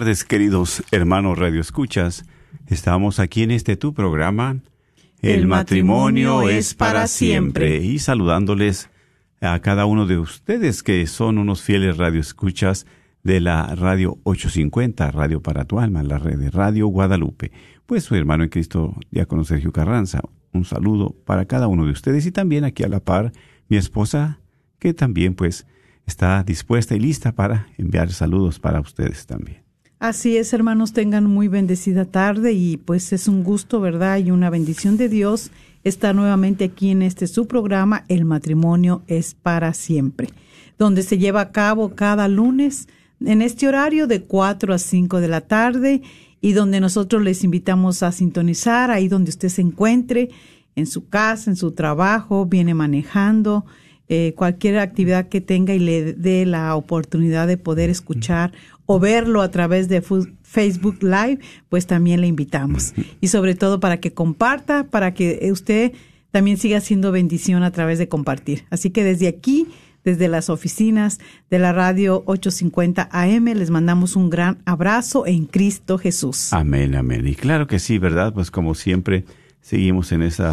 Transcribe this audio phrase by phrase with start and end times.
[0.00, 2.26] Tardes, queridos hermanos Radio Escuchas.
[2.66, 4.58] Estamos aquí en este tu programa.
[5.22, 7.78] El matrimonio es para siempre.
[7.78, 8.90] Y saludándoles
[9.40, 12.84] a cada uno de ustedes que son unos fieles radioescuchas
[13.22, 17.50] de la Radio 850, Radio para tu alma, la red de Radio Guadalupe.
[17.86, 20.20] Pues su hermano en Cristo, diácono Sergio Carranza,
[20.52, 23.32] un saludo para cada uno de ustedes y también aquí a la par
[23.70, 24.40] mi esposa,
[24.78, 25.66] que también pues
[26.04, 29.65] está dispuesta y lista para enviar saludos para ustedes también.
[29.98, 34.18] Así es, hermanos, tengan muy bendecida tarde y pues es un gusto, ¿verdad?
[34.18, 35.50] Y una bendición de Dios
[35.84, 40.28] estar nuevamente aquí en este su programa, El matrimonio es para siempre,
[40.78, 42.88] donde se lleva a cabo cada lunes
[43.24, 46.02] en este horario de 4 a 5 de la tarde
[46.42, 50.28] y donde nosotros les invitamos a sintonizar ahí donde usted se encuentre,
[50.74, 53.64] en su casa, en su trabajo, viene manejando,
[54.08, 58.52] eh, cualquier actividad que tenga y le dé la oportunidad de poder escuchar
[58.86, 60.00] o verlo a través de
[60.42, 62.94] Facebook Live, pues también le invitamos.
[63.20, 65.92] Y sobre todo para que comparta, para que usted
[66.30, 68.64] también siga siendo bendición a través de compartir.
[68.70, 69.66] Así que desde aquí,
[70.04, 71.18] desde las oficinas
[71.50, 76.52] de la radio 850 AM, les mandamos un gran abrazo en Cristo Jesús.
[76.52, 77.26] Amén, amén.
[77.26, 78.32] Y claro que sí, ¿verdad?
[78.32, 79.24] Pues como siempre,
[79.60, 80.44] seguimos en ese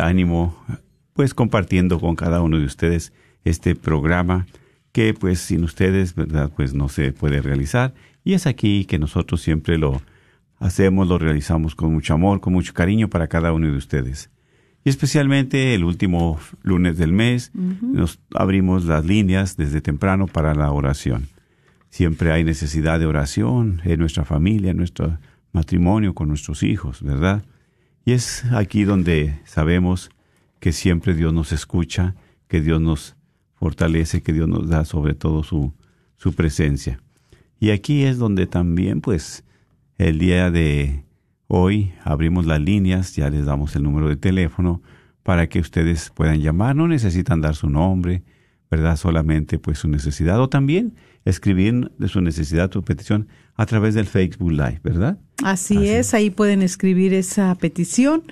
[0.00, 0.54] ánimo,
[1.14, 3.12] pues compartiendo con cada uno de ustedes
[3.44, 4.46] este programa
[4.96, 6.50] que pues sin ustedes, ¿verdad?
[6.56, 7.92] Pues no se puede realizar.
[8.24, 10.00] Y es aquí que nosotros siempre lo
[10.58, 14.30] hacemos, lo realizamos con mucho amor, con mucho cariño para cada uno de ustedes.
[14.84, 20.72] Y especialmente el último lunes del mes nos abrimos las líneas desde temprano para la
[20.72, 21.28] oración.
[21.90, 25.18] Siempre hay necesidad de oración en nuestra familia, en nuestro
[25.52, 27.44] matrimonio, con nuestros hijos, ¿verdad?
[28.06, 30.08] Y es aquí donde sabemos
[30.58, 32.14] que siempre Dios nos escucha,
[32.48, 33.15] que Dios nos
[33.66, 35.72] fortalece, que Dios nos da sobre todo su,
[36.16, 37.00] su presencia.
[37.58, 39.42] Y aquí es donde también, pues,
[39.98, 41.04] el día de
[41.48, 44.82] hoy abrimos las líneas, ya les damos el número de teléfono
[45.24, 46.76] para que ustedes puedan llamar.
[46.76, 48.22] No necesitan dar su nombre,
[48.70, 48.96] ¿verdad?
[48.96, 50.94] Solamente pues su necesidad o también
[51.24, 53.26] escribir de su necesidad, su petición
[53.56, 55.18] a través del Facebook Live, ¿verdad?
[55.42, 58.22] Así, Así es, ahí pueden escribir esa petición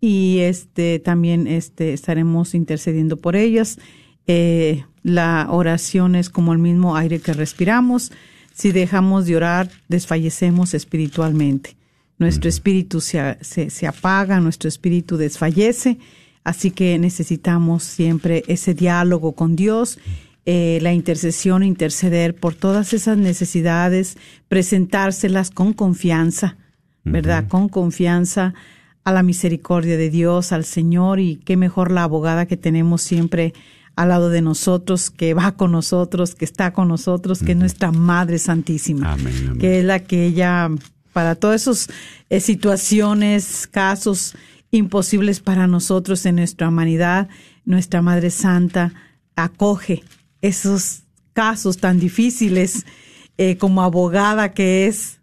[0.00, 3.78] y este también este estaremos intercediendo por ellas.
[4.26, 8.12] Eh, la oración es como el mismo aire que respiramos.
[8.54, 11.76] Si dejamos de orar, desfallecemos espiritualmente.
[12.18, 15.98] Nuestro espíritu se, se, se apaga, nuestro espíritu desfallece,
[16.44, 19.98] así que necesitamos siempre ese diálogo con Dios
[20.44, 24.16] eh, la intercesión, interceder por todas esas necesidades,
[24.48, 26.56] presentárselas con confianza,
[27.04, 27.46] ¿verdad?
[27.46, 28.52] Con confianza
[29.04, 33.54] a la misericordia de Dios, al Señor y qué mejor la abogada que tenemos siempre
[33.96, 37.92] al lado de nosotros, que va con nosotros, que está con nosotros, que es nuestra
[37.92, 39.58] Madre Santísima, Amén, amén.
[39.58, 40.70] que es la que ella,
[41.12, 41.88] para todas esas
[42.30, 44.34] eh, situaciones, casos
[44.70, 47.28] imposibles para nosotros en nuestra humanidad,
[47.64, 48.94] nuestra Madre Santa
[49.36, 50.02] acoge
[50.40, 51.02] esos
[51.32, 52.86] casos tan difíciles
[53.38, 55.18] eh, como abogada que es,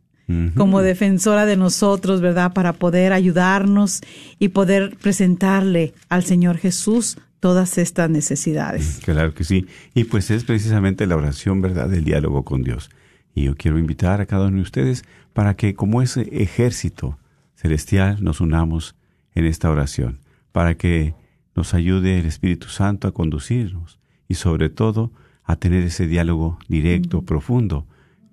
[0.55, 2.53] como defensora de nosotros, ¿verdad?
[2.53, 4.01] Para poder ayudarnos
[4.37, 8.99] y poder presentarle al Señor Jesús todas estas necesidades.
[9.03, 9.67] Claro que sí.
[9.93, 12.89] Y pues es precisamente la oración, ¿verdad?, del diálogo con Dios.
[13.33, 15.03] Y yo quiero invitar a cada uno de ustedes
[15.33, 17.17] para que como ese ejército
[17.55, 18.95] celestial nos unamos
[19.35, 20.19] en esta oración,
[20.51, 21.15] para que
[21.55, 25.11] nos ayude el Espíritu Santo a conducirnos y sobre todo
[25.43, 27.85] a tener ese diálogo directo, profundo,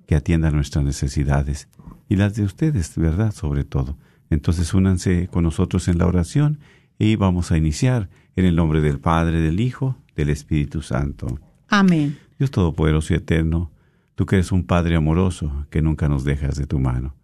[0.06, 1.68] que atienda nuestras necesidades
[2.08, 3.32] y las de ustedes, ¿verdad?
[3.32, 3.96] Sobre todo.
[4.30, 6.60] Entonces únanse con nosotros en la oración
[6.98, 11.40] y vamos a iniciar en el nombre del Padre, del Hijo, del Espíritu Santo.
[11.68, 12.18] Amén.
[12.38, 13.72] Dios Todopoderoso y Eterno,
[14.14, 17.14] tú que eres un Padre amoroso que nunca nos dejas de tu mano.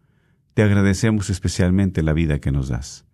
[0.54, 3.04] Te agradecemos especialmente la vida que nos das.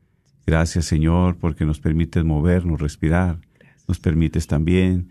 [0.46, 3.40] Gracias Señor porque nos permites movernos, respirar.
[3.86, 5.08] Nos permites también,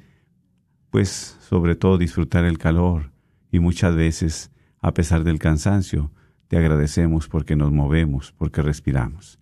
[0.90, 3.12] pues sobre todo disfrutar el calor
[3.52, 4.52] y muchas veces,
[4.82, 6.12] a pesar del cansancio,
[6.48, 9.40] te agradecemos porque nos movemos, porque respiramos.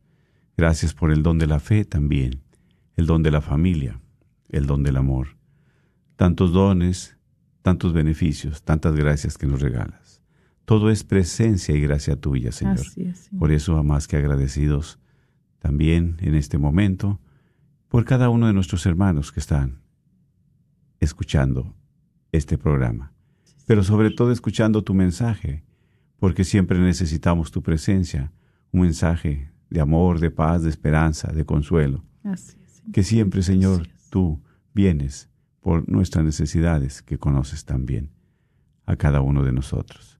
[0.57, 2.41] Gracias por el don de la fe también,
[2.95, 4.00] el don de la familia,
[4.50, 5.38] el don del amor.
[6.15, 7.18] Tantos dones,
[7.62, 10.21] tantos beneficios, tantas gracias que nos regalas.
[10.65, 12.80] Todo es presencia y gracia tuya, Señor.
[12.80, 13.39] Así es, Señor.
[13.39, 15.00] Por eso, más que agradecidos,
[15.59, 17.19] también en este momento,
[17.88, 19.81] por cada uno de nuestros hermanos que están
[21.00, 21.75] escuchando
[22.31, 23.13] este programa,
[23.65, 25.63] pero sobre todo escuchando tu mensaje,
[26.18, 28.31] porque siempre necesitamos tu presencia,
[28.71, 32.03] un mensaje de amor, de paz, de esperanza, de consuelo.
[32.24, 32.57] Así.
[32.94, 34.42] Que siempre, Señor, tú
[34.74, 35.30] vienes
[35.62, 38.12] por nuestras necesidades que conoces también
[38.86, 40.20] a cada uno de nosotros.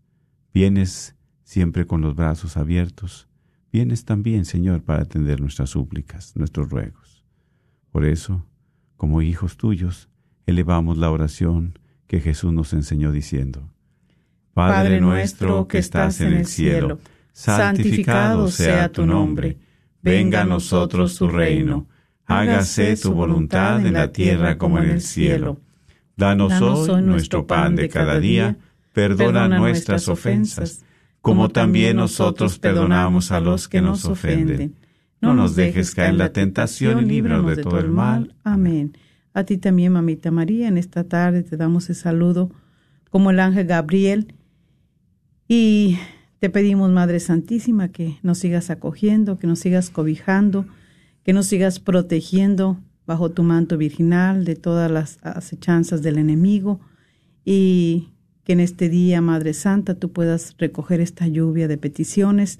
[0.54, 3.28] Vienes siempre con los brazos abiertos.
[3.72, 7.24] Vienes también, Señor, para atender nuestras súplicas, nuestros ruegos.
[7.92, 8.46] Por eso,
[8.98, 10.10] como hijos tuyos,
[10.46, 11.78] elevamos la oración
[12.08, 13.70] que Jesús nos enseñó diciendo,
[14.54, 17.00] Padre nuestro que estás en el cielo,
[17.34, 19.58] santificado sea tu nombre.
[20.02, 21.88] Venga a nosotros tu reino.
[22.27, 25.60] Hágase tu voluntad en la tierra como en el cielo.
[26.18, 28.57] Danos hoy nuestro pan de cada día.
[28.94, 30.86] Perdona nuestras ofensas,
[31.22, 34.75] como también nosotros perdonamos a los que nos ofenden.
[35.22, 38.36] No nos dejes caer en la tentación y líbranos de todo el mal.
[38.44, 38.98] Amén.
[39.33, 42.51] A ti también, mamita María, en esta tarde te damos el saludo
[43.10, 44.33] como el ángel Gabriel
[45.48, 45.98] y
[46.39, 50.66] te pedimos, Madre Santísima, que nos sigas acogiendo, que nos sigas cobijando,
[51.25, 56.80] que nos sigas protegiendo bajo tu manto virginal de todas las acechanzas del enemigo
[57.44, 58.10] y
[58.44, 62.60] que en este día, Madre Santa, tú puedas recoger esta lluvia de peticiones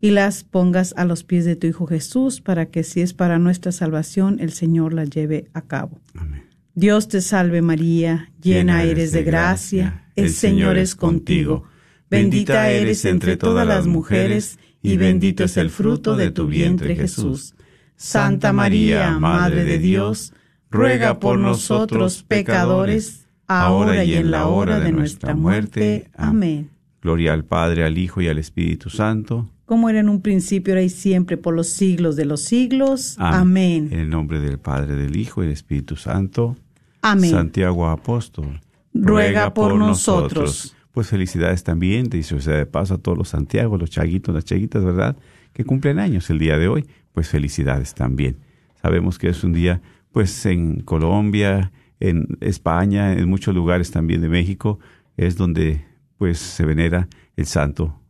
[0.00, 3.40] y las pongas a los pies de tu Hijo Jesús para que si es para
[3.40, 6.00] nuestra salvación, el Señor la lleve a cabo.
[6.14, 6.44] Amén.
[6.76, 11.64] Dios te salve María, llena eres de gracia, el Señor es contigo.
[12.08, 17.56] Bendita eres entre todas las mujeres, y bendito es el fruto de tu vientre Jesús.
[17.98, 20.32] Santa María, Madre de Dios,
[20.70, 26.08] ruega por nosotros pecadores, ahora y en la hora de nuestra muerte.
[26.16, 26.70] Amén.
[27.02, 29.50] Gloria al Padre, al Hijo y al Espíritu Santo.
[29.66, 33.16] Como era en un principio, ahora y siempre, por los siglos de los siglos.
[33.18, 33.88] En Amén.
[33.90, 36.56] el nombre del Padre, del Hijo y del Espíritu Santo.
[37.02, 37.32] Amén.
[37.32, 38.60] Santiago Apóstol.
[38.94, 40.76] Ruega por nosotros.
[40.92, 44.84] Pues felicidades también, dice sea de paso a todos los Santiago, los chaguitos, las chaguitas,
[44.84, 45.16] ¿verdad?
[45.52, 46.86] Que cumplen años el día de hoy.
[47.18, 48.36] Pues felicidades también.
[48.80, 49.80] Sabemos que es un día,
[50.12, 54.78] pues en Colombia, en España, en muchos lugares también de México,
[55.16, 55.84] es donde
[56.16, 58.00] pues se venera el santo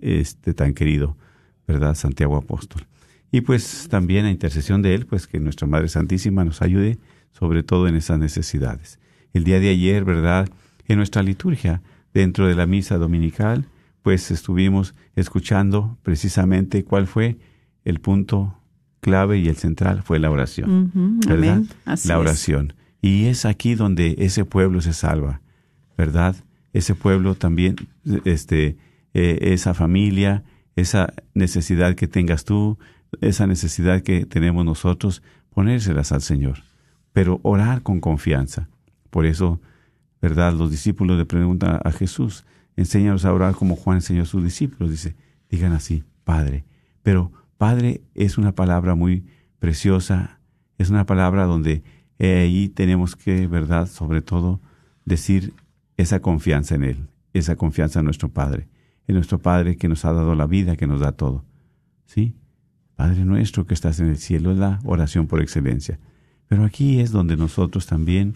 [0.00, 1.16] este tan querido,
[1.68, 1.94] ¿verdad?
[1.94, 2.88] Santiago Apóstol.
[3.30, 6.98] Y pues también a intercesión de él, pues que nuestra Madre Santísima nos ayude
[7.30, 8.98] sobre todo en esas necesidades.
[9.32, 10.48] El día de ayer, ¿verdad?
[10.88, 11.82] En nuestra liturgia,
[12.12, 13.68] dentro de la misa dominical,
[14.02, 17.36] pues estuvimos escuchando precisamente cuál fue
[17.86, 18.58] el punto
[19.00, 20.90] clave y el central fue la oración,
[21.26, 21.54] ¿verdad?
[21.54, 21.68] amén.
[21.84, 22.20] Así la es.
[22.20, 22.72] oración.
[23.00, 25.40] Y es aquí donde ese pueblo se salva,
[25.96, 26.34] ¿verdad?
[26.72, 27.76] Ese pueblo también,
[28.24, 28.76] este,
[29.14, 30.42] eh, esa familia,
[30.74, 32.78] esa necesidad que tengas tú,
[33.20, 36.64] esa necesidad que tenemos nosotros, ponérselas al Señor,
[37.12, 38.68] pero orar con confianza.
[39.10, 39.60] Por eso,
[40.20, 40.52] ¿verdad?
[40.54, 42.44] Los discípulos le preguntan a Jesús,
[42.76, 44.90] enséñanos a orar como Juan enseñó a sus discípulos.
[44.90, 45.14] Dice,
[45.48, 46.64] digan así, Padre.
[47.04, 49.24] Pero Padre es una palabra muy
[49.58, 50.40] preciosa,
[50.78, 51.82] es una palabra donde
[52.18, 53.86] eh, ahí tenemos que, ¿verdad?
[53.86, 54.60] Sobre todo,
[55.04, 55.54] decir
[55.96, 58.68] esa confianza en Él, esa confianza en nuestro Padre,
[59.06, 61.44] en nuestro Padre que nos ha dado la vida, que nos da todo.
[62.04, 62.34] ¿Sí?
[62.94, 65.98] Padre nuestro que estás en el cielo es la oración por excelencia.
[66.48, 68.34] Pero aquí es donde nosotros también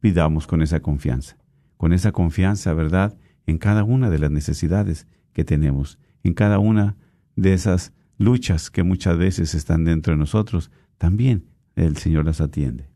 [0.00, 1.36] pidamos con esa confianza,
[1.76, 6.96] con esa confianza, ¿verdad?, en cada una de las necesidades que tenemos, en cada una
[7.36, 11.44] de esas luchas que muchas veces están dentro de nosotros, también
[11.76, 12.86] el Señor las atiende.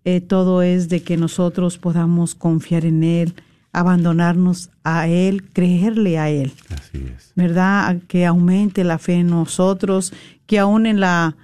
[0.03, 3.33] eh, todo es de que nosotros podamos confiar en Él,
[3.79, 6.53] abandonarnos a Él, creerle a Él.
[6.69, 7.25] Así es.
[7.35, 8.01] ¿verdad?
[8.07, 10.13] Que aumente la fe en nosotros,
[10.47, 11.35] que aún en la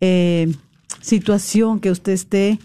[0.00, 0.52] eh,
[1.00, 2.58] situación que usted esté,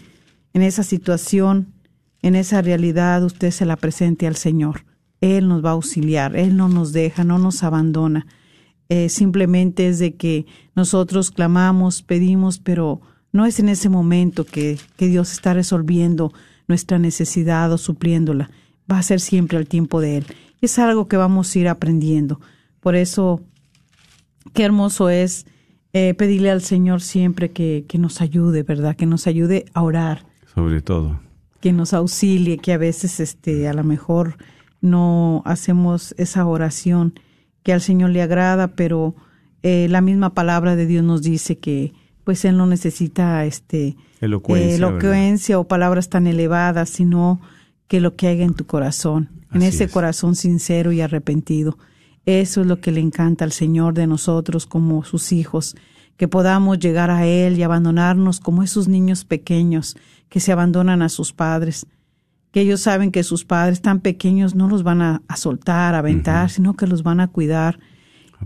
[0.52, 1.72] en esa situación,
[2.20, 4.84] en esa realidad, usted se la presente al Señor.
[5.20, 8.26] Él nos va a auxiliar, Él no nos deja, no nos abandona.
[8.88, 13.00] Eh, simplemente es de que nosotros clamamos, pedimos, pero
[13.30, 16.32] no es en ese momento que, que Dios está resolviendo
[16.66, 18.50] nuestra necesidad o supliéndola.
[18.92, 20.26] Va a ser siempre al tiempo de Él.
[20.60, 22.40] Es algo que vamos a ir aprendiendo.
[22.80, 23.40] Por eso,
[24.52, 25.46] qué hermoso es
[25.94, 28.94] eh, pedirle al Señor siempre que, que nos ayude, ¿verdad?
[28.94, 31.20] Que nos ayude a orar, Sobre todo.
[31.60, 34.36] que nos auxilie, que a veces este, a lo mejor
[34.82, 37.14] no hacemos esa oración
[37.62, 39.14] que al Señor le agrada, pero
[39.62, 41.92] eh, la misma palabra de Dios nos dice que
[42.24, 47.40] pues Él no necesita este, Elocuencia, eh, elocuencia o palabras tan elevadas, sino
[47.88, 49.92] que lo que haya en tu corazón, en ese es.
[49.92, 51.78] corazón sincero y arrepentido.
[52.24, 55.76] Eso es lo que le encanta al Señor de nosotros como sus hijos,
[56.16, 59.96] que podamos llegar a Él y abandonarnos como esos niños pequeños
[60.28, 61.86] que se abandonan a sus padres,
[62.52, 65.98] que ellos saben que sus padres tan pequeños no los van a, a soltar, a
[65.98, 67.80] aventar, sino que los van a cuidar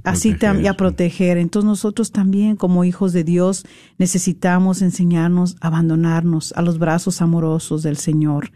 [0.04, 1.38] A así también a proteger, proteger.
[1.38, 3.64] Entonces nosotros también como hijos de Dios
[3.98, 8.52] necesitamos enseñarnos a abandonarnos a los brazos amorosos del Señor,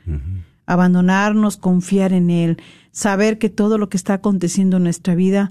[0.71, 2.63] abandonarnos, confiar en Él,
[2.93, 5.51] saber que todo lo que está aconteciendo en nuestra vida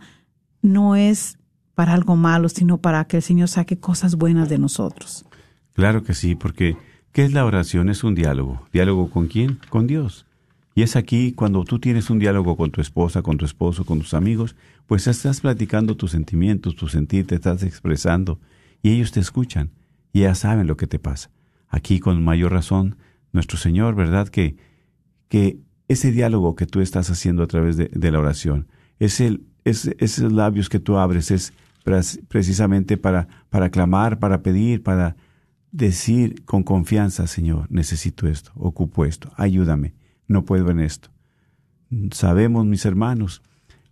[0.61, 1.37] no es
[1.75, 5.25] para algo malo, sino para que el Señor saque cosas buenas de nosotros.
[5.73, 6.77] Claro que sí, porque
[7.11, 7.89] ¿qué es la oración?
[7.89, 8.65] Es un diálogo.
[8.71, 9.59] ¿Diálogo con quién?
[9.69, 10.25] Con Dios.
[10.73, 13.99] Y es aquí cuando tú tienes un diálogo con tu esposa, con tu esposo, con
[13.99, 14.55] tus amigos,
[14.87, 18.39] pues estás platicando tus sentimientos, tu sentir, te estás expresando
[18.81, 19.71] y ellos te escuchan
[20.13, 21.29] y ya saben lo que te pasa.
[21.67, 22.95] Aquí con mayor razón,
[23.33, 24.29] nuestro Señor, ¿verdad?
[24.29, 24.68] Que,
[25.29, 28.67] que ese diálogo que tú estás haciendo a través de, la oración,
[28.99, 31.53] es el, es, esos labios que tú abres, es
[32.27, 35.15] precisamente para, para clamar, para pedir, para
[35.71, 39.93] decir con confianza, Señor, necesito esto, ocupo esto, ayúdame,
[40.27, 41.09] no puedo en esto.
[42.11, 43.41] Sabemos, mis hermanos,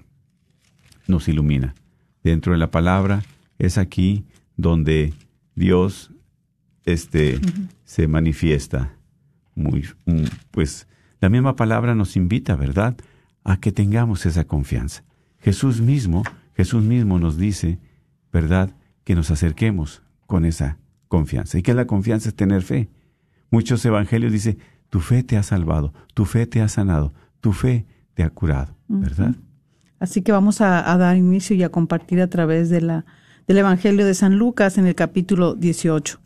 [1.07, 1.75] nos ilumina.
[2.23, 3.23] Dentro de la palabra
[3.59, 4.25] es aquí
[4.55, 5.13] donde
[5.55, 6.11] Dios
[6.85, 7.39] este,
[7.85, 8.93] se manifiesta.
[9.55, 10.87] Muy, mm, pues
[11.21, 12.97] la misma palabra nos invita, ¿verdad?,
[13.47, 15.03] a que tengamos esa confianza.
[15.39, 16.23] Jesús mismo,
[16.53, 17.79] Jesús mismo nos dice,
[18.31, 18.71] ¿verdad?,
[19.05, 21.57] que nos acerquemos con esa confianza.
[21.57, 22.89] Y que la confianza es tener fe.
[23.49, 27.85] Muchos evangelios dicen, tu fe te ha salvado, tu fe te ha sanado, tu fe
[28.15, 29.35] te ha curado, ¿verdad?
[29.97, 33.05] Así que vamos a, a, dar inicio y a compartir a través de la,
[33.47, 36.19] del Evangelio de San Lucas en el capítulo 18,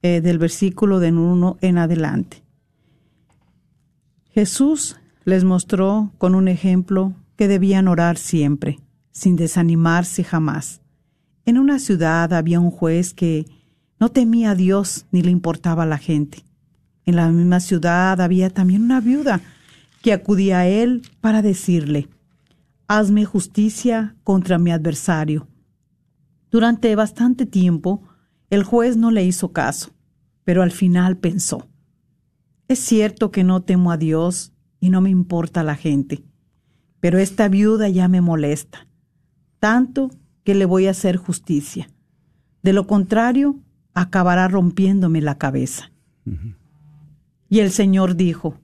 [0.00, 2.42] eh, del versículo de 1 en adelante.
[4.30, 8.80] Jesús les mostró con un ejemplo que debían orar siempre,
[9.12, 10.80] sin desanimarse jamás.
[11.44, 13.46] En una ciudad había un juez que
[13.98, 16.44] no temía a Dios ni le importaba a la gente.
[17.04, 19.40] En la misma ciudad había también una viuda
[20.02, 22.08] que acudía a él para decirle,
[22.88, 25.46] Hazme justicia contra mi adversario.
[26.50, 28.02] Durante bastante tiempo
[28.48, 29.90] el juez no le hizo caso,
[30.44, 31.68] pero al final pensó,
[32.66, 36.24] es cierto que no temo a Dios y no me importa la gente,
[37.00, 38.86] pero esta viuda ya me molesta,
[39.58, 40.10] tanto
[40.42, 41.90] que le voy a hacer justicia.
[42.62, 43.60] De lo contrario,
[43.94, 45.92] acabará rompiéndome la cabeza.
[47.48, 48.58] Y el Señor dijo,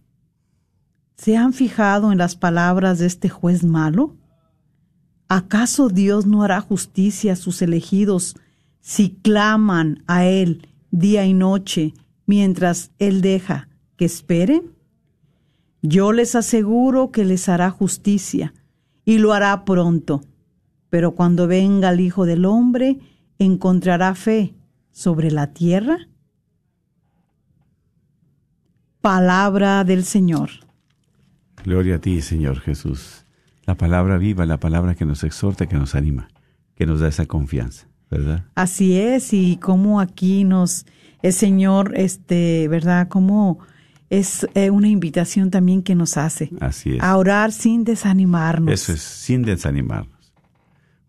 [1.17, 4.17] ¿se han fijado en las palabras de este juez malo?
[5.29, 8.37] ¿Acaso Dios no hará justicia a sus elegidos
[8.81, 11.95] si claman a Él día y noche
[12.27, 14.76] mientras Él deja que esperen?
[15.89, 18.53] Yo les aseguro que les hará justicia
[19.05, 20.21] y lo hará pronto.
[20.91, 22.99] Pero cuando venga el Hijo del Hombre,
[23.39, 24.55] ¿encontrará fe
[24.91, 26.09] sobre la tierra?
[29.01, 30.51] Palabra del Señor.
[31.63, 33.25] Gloria a ti, Señor Jesús.
[33.65, 36.27] La palabra viva, la palabra que nos exhorta, que nos anima,
[36.75, 38.45] que nos da esa confianza, ¿verdad?
[38.57, 40.85] Así es, y como aquí nos,
[41.23, 43.07] el Señor, este, ¿verdad?
[43.07, 43.61] Como
[44.11, 46.51] es eh, una invitación también que nos hace.
[46.61, 47.03] Así es.
[47.03, 48.73] A orar sin desanimarnos.
[48.73, 50.33] Eso es, sin desanimarnos.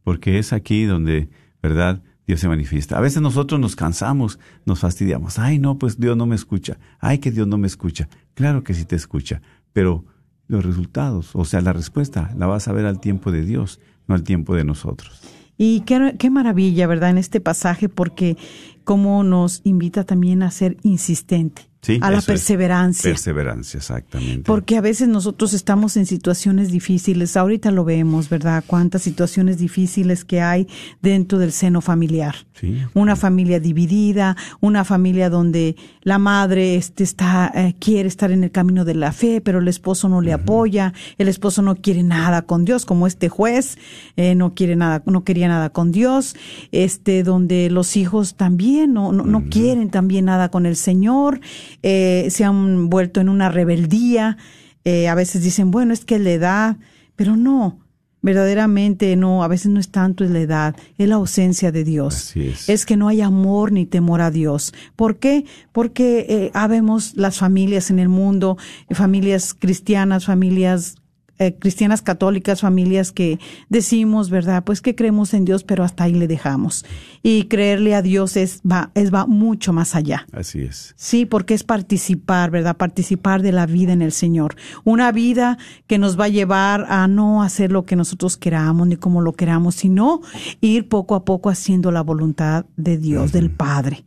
[0.04, 1.30] Porque es aquí donde,
[1.62, 2.02] ¿verdad?
[2.26, 2.98] Dios se manifiesta.
[2.98, 5.40] A veces nosotros nos cansamos, nos fastidiamos.
[5.40, 6.78] Ay, no, pues Dios no me escucha.
[7.00, 8.10] Ay, que Dios no me escucha.
[8.34, 10.06] Claro que sí te escucha, pero
[10.48, 14.16] los resultados, o sea, la respuesta, la vas a ver al tiempo de Dios, no
[14.16, 15.22] al tiempo de nosotros.
[15.58, 17.12] Y qué, qué maravilla, ¿verdad?
[17.12, 18.38] En este pasaje, porque
[18.84, 21.64] como nos invita también a ser insistente.
[21.88, 22.26] Sí, a la es.
[22.26, 23.10] perseverancia.
[23.10, 24.44] Perseverancia, exactamente.
[24.44, 28.62] Porque a veces nosotros estamos en situaciones difíciles, ahorita lo vemos, ¿verdad?
[28.68, 30.68] Cuántas situaciones difíciles que hay
[31.02, 32.36] dentro del seno familiar.
[32.60, 32.78] Sí.
[32.94, 38.52] Una familia dividida, una familia donde la madre este, está, eh, quiere estar en el
[38.52, 42.42] camino de la fe, pero el esposo no le apoya, el esposo no quiere nada
[42.42, 43.78] con Dios, como este juez,
[44.18, 46.36] eh, no quiere nada, no quería nada con Dios,
[46.72, 51.40] este, donde los hijos también no, no, no quieren también nada con el Señor,
[51.84, 54.38] eh, se han vuelto en una rebeldía,
[54.84, 56.78] eh, a veces dicen, bueno, es que la edad,
[57.16, 57.80] pero no,
[58.22, 62.36] verdaderamente no, a veces no es tanto la edad, es la ausencia de Dios.
[62.36, 62.86] Es.
[62.86, 64.74] que no hay amor ni temor a Dios.
[64.96, 65.46] ¿Por qué?
[65.72, 68.58] Porque eh, habemos las familias en el mundo,
[68.90, 70.96] eh, familias cristianas, familias
[71.40, 74.64] eh, cristianas católicas, familias que decimos, ¿verdad?
[74.64, 76.86] Pues que creemos en Dios, pero hasta ahí le dejamos.
[77.22, 80.26] Y creerle a Dios es va, es va mucho más allá.
[80.32, 80.94] Así es.
[80.98, 82.78] Sí, porque es participar, ¿verdad?
[82.78, 84.56] Participar de la vida en el Señor.
[84.84, 88.96] Una vida que nos va a llevar a no hacer lo que nosotros queramos ni
[88.96, 90.22] como lo queramos, sino
[90.62, 94.06] ir poco a poco haciendo la voluntad de Dios, del Padre.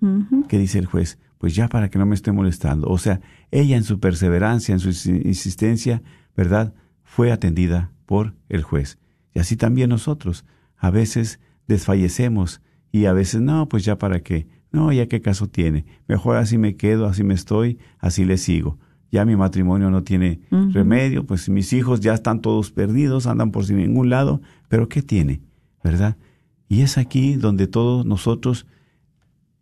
[0.49, 1.19] ¿Qué dice el juez?
[1.39, 2.89] Pues ya para que no me esté molestando.
[2.89, 6.03] O sea, ella en su perseverancia, en su insi- insistencia,
[6.37, 6.75] ¿verdad?
[7.05, 8.99] Fue atendida por el juez.
[9.35, 10.45] Y así también nosotros.
[10.79, 12.61] A veces desfallecemos
[12.93, 14.47] y a veces no, pues ya para qué.
[14.73, 15.87] No, ya qué caso tiene.
[16.09, 18.79] Mejor así me quedo, así me estoy, así le sigo.
[19.11, 23.65] ya mi matrimonio no tiene remedio, pues mis hijos ya están todos perdidos, andan por
[23.65, 25.41] sin ningún lado, pero ¿qué tiene?
[25.83, 26.17] ¿Verdad?
[26.69, 28.67] Y es aquí donde todos nosotros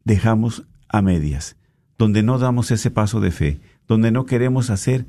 [0.04, 1.56] dejamos a medias,
[1.98, 5.06] donde no damos ese paso de fe, donde no queremos hacer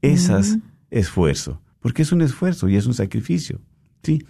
[0.00, 3.60] ese esfuerzo, porque es un esfuerzo y es un sacrificio,
[4.02, 4.24] ¿sí?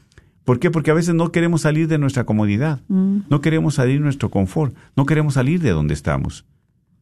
[0.45, 0.71] ¿Por qué?
[0.71, 4.75] Porque a veces no queremos salir de nuestra comodidad, no queremos salir de nuestro confort,
[4.97, 6.47] no queremos salir de donde estamos,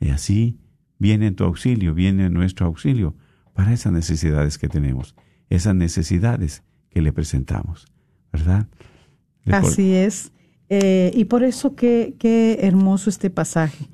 [0.00, 0.58] Y así
[0.98, 3.14] viene en tu auxilio, viene en nuestro auxilio
[3.54, 5.14] para esas necesidades que tenemos,
[5.48, 7.86] esas necesidades que le presentamos,
[8.32, 8.66] ¿verdad?
[9.52, 10.32] Así es.
[10.68, 13.88] Eh, y por eso qué, qué hermoso este pasaje.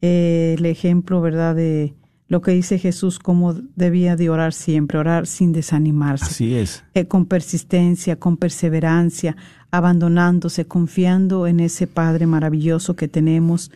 [0.00, 1.54] Eh, el ejemplo, ¿verdad?
[1.54, 1.94] De
[2.28, 6.24] lo que dice Jesús, cómo debía de orar siempre, orar sin desanimarse.
[6.26, 6.84] Así es.
[6.94, 9.36] Eh, con persistencia, con perseverancia,
[9.70, 13.70] abandonándose, confiando en ese Padre maravilloso que tenemos,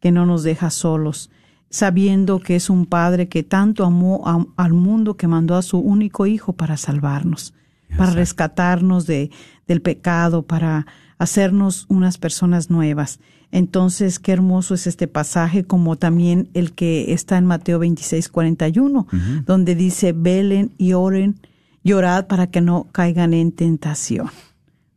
[0.00, 1.30] que no nos deja solos,
[1.70, 5.78] sabiendo que es un Padre que tanto amó a- al mundo que mandó a su
[5.78, 7.54] único Hijo para salvarnos
[7.96, 8.18] para Exacto.
[8.18, 9.30] rescatarnos de,
[9.66, 10.86] del pecado, para
[11.18, 13.20] hacernos unas personas nuevas.
[13.50, 19.06] Entonces, qué hermoso es este pasaje, como también el que está en Mateo 26, 41,
[19.46, 21.40] donde dice, velen y oren,
[21.84, 24.28] y orad para que no caigan en tentación,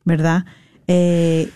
[0.06, 0.46] ¿verdad?
[0.88, 1.52] Eh,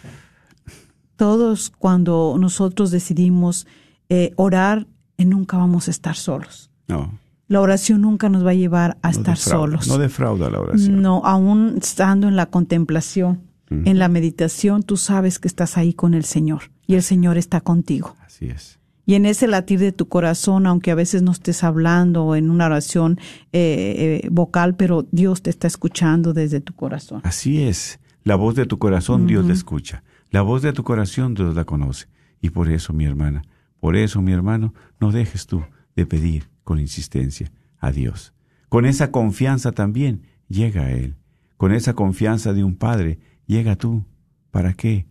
[1.15, 3.65] todos cuando nosotros decidimos
[4.09, 4.85] eh, orar,
[5.17, 6.69] eh, nunca vamos a estar solos.
[6.87, 7.17] No.
[7.51, 9.85] La oración nunca nos va a llevar a no estar solos.
[9.89, 11.01] No defrauda la oración.
[11.01, 16.13] No, aún estando en la contemplación, en la meditación, tú sabes que estás ahí con
[16.13, 18.15] el Señor y el Señor está contigo.
[18.25, 18.79] Así es.
[19.05, 22.67] Y en ese latir de tu corazón, aunque a veces no estés hablando en una
[22.67, 23.19] oración
[23.51, 27.19] eh, eh, vocal, pero Dios te está escuchando desde tu corazón.
[27.25, 27.99] Así es.
[28.23, 30.03] La voz de tu corazón Dios la escucha.
[30.29, 32.07] La voz de tu corazón Dios la conoce.
[32.39, 33.41] Y por eso, mi hermana,
[33.81, 35.65] por eso, mi hermano, no dejes tú
[35.97, 38.33] de pedir con insistencia a Dios.
[38.69, 41.17] Con esa confianza también llega a Él.
[41.57, 44.05] Con esa confianza de un Padre llega tú.
[44.51, 45.05] ¿Para qué?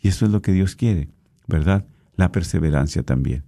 [0.00, 1.10] Y eso es lo que Dios quiere,
[1.46, 1.86] ¿verdad?
[2.16, 3.44] La perseverancia también.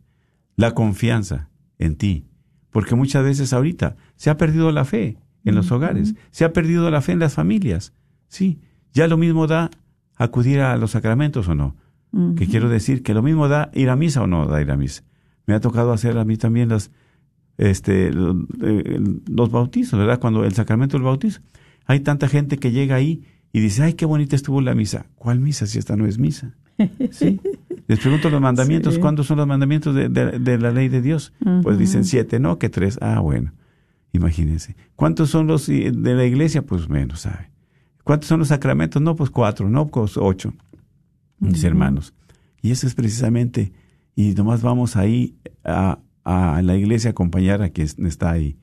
[0.55, 2.27] La confianza en ti.
[2.71, 6.91] Porque muchas veces ahorita se ha perdido la fe en los hogares, se ha perdido
[6.91, 7.95] la fe en las familias.
[8.29, 8.61] Sí,
[8.93, 9.71] ya lo mismo da
[10.17, 11.77] acudir a los sacramentos o no.
[12.37, 14.77] Que quiero decir que lo mismo da ir a misa o no da ir a
[14.77, 15.05] misa.
[15.47, 16.91] Me ha tocado hacer a mí también los,
[17.57, 20.19] este, los bautizos, ¿verdad?
[20.19, 21.41] Cuando el sacramento del bautizo.
[21.91, 25.07] Hay tanta gente que llega ahí y dice, ay, qué bonita estuvo la misa.
[25.17, 26.55] ¿Cuál misa si esta no es misa?
[27.11, 27.41] ¿Sí?
[27.89, 31.33] Les pregunto los mandamientos, ¿cuántos son los mandamientos de, de, la ley de Dios?
[31.65, 32.97] Pues dicen siete, no, que tres.
[33.01, 33.55] Ah, bueno,
[34.13, 34.77] imagínense.
[34.95, 36.63] ¿Cuántos son los de la iglesia?
[36.63, 37.51] Pues menos, ¿sabe?
[38.05, 39.03] ¿Cuántos son los sacramentos?
[39.03, 40.55] No, pues cuatro, no, pues ocho,
[41.41, 42.15] mis hermanos.
[42.63, 43.73] Y eso es precisamente,
[44.15, 48.61] y nomás vamos ahí a, a la iglesia a acompañar a quien está ahí.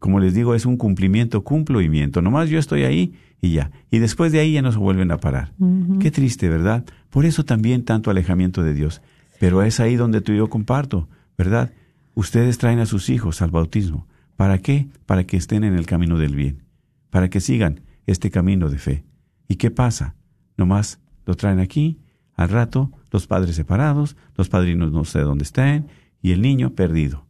[0.00, 2.22] Como les digo, es un cumplimiento, cumplimiento.
[2.22, 3.70] Nomás yo estoy ahí y ya.
[3.90, 5.52] Y después de ahí ya no se vuelven a parar.
[6.00, 6.86] Qué triste, ¿verdad?
[7.10, 9.02] Por eso también tanto alejamiento de Dios.
[9.38, 11.72] Pero es ahí donde tú y yo comparto, ¿verdad?
[12.14, 14.06] Ustedes traen a sus hijos al bautismo.
[14.36, 14.88] ¿Para qué?
[15.04, 16.62] Para que estén en el camino del bien.
[17.10, 19.04] Para que sigan este camino de fe.
[19.48, 20.14] ¿Y qué pasa?
[20.56, 21.98] Nomás lo traen aquí,
[22.36, 25.88] al rato, los padres separados, los padrinos no sé dónde están,
[26.22, 27.26] y el niño perdido.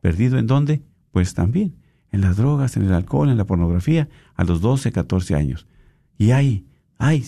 [0.00, 0.80] ¿Perdido en dónde?
[1.12, 1.74] Pues también
[2.10, 5.66] en las drogas, en el alcohol, en la pornografía, a los 12, 14 años.
[6.16, 6.66] Y ahí,
[6.98, 7.24] ay,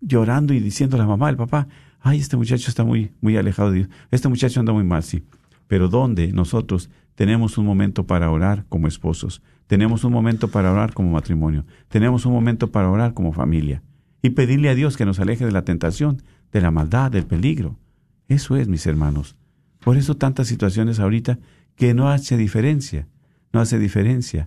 [0.00, 1.68] llorando y diciendo a la mamá, el papá,
[2.00, 5.24] ay, este muchacho está muy, muy alejado de Dios, este muchacho anda muy mal, sí.
[5.66, 9.42] Pero ¿dónde nosotros tenemos un momento para orar como esposos?
[9.66, 11.64] Tenemos un momento para orar como matrimonio.
[11.88, 13.82] Tenemos un momento para orar como familia.
[14.20, 17.78] Y pedirle a Dios que nos aleje de la tentación, de la maldad, del peligro.
[18.26, 19.36] Eso es, mis hermanos.
[19.78, 21.38] Por eso tantas situaciones ahorita
[21.76, 23.06] que no hace diferencia
[23.52, 24.46] no hace diferencia,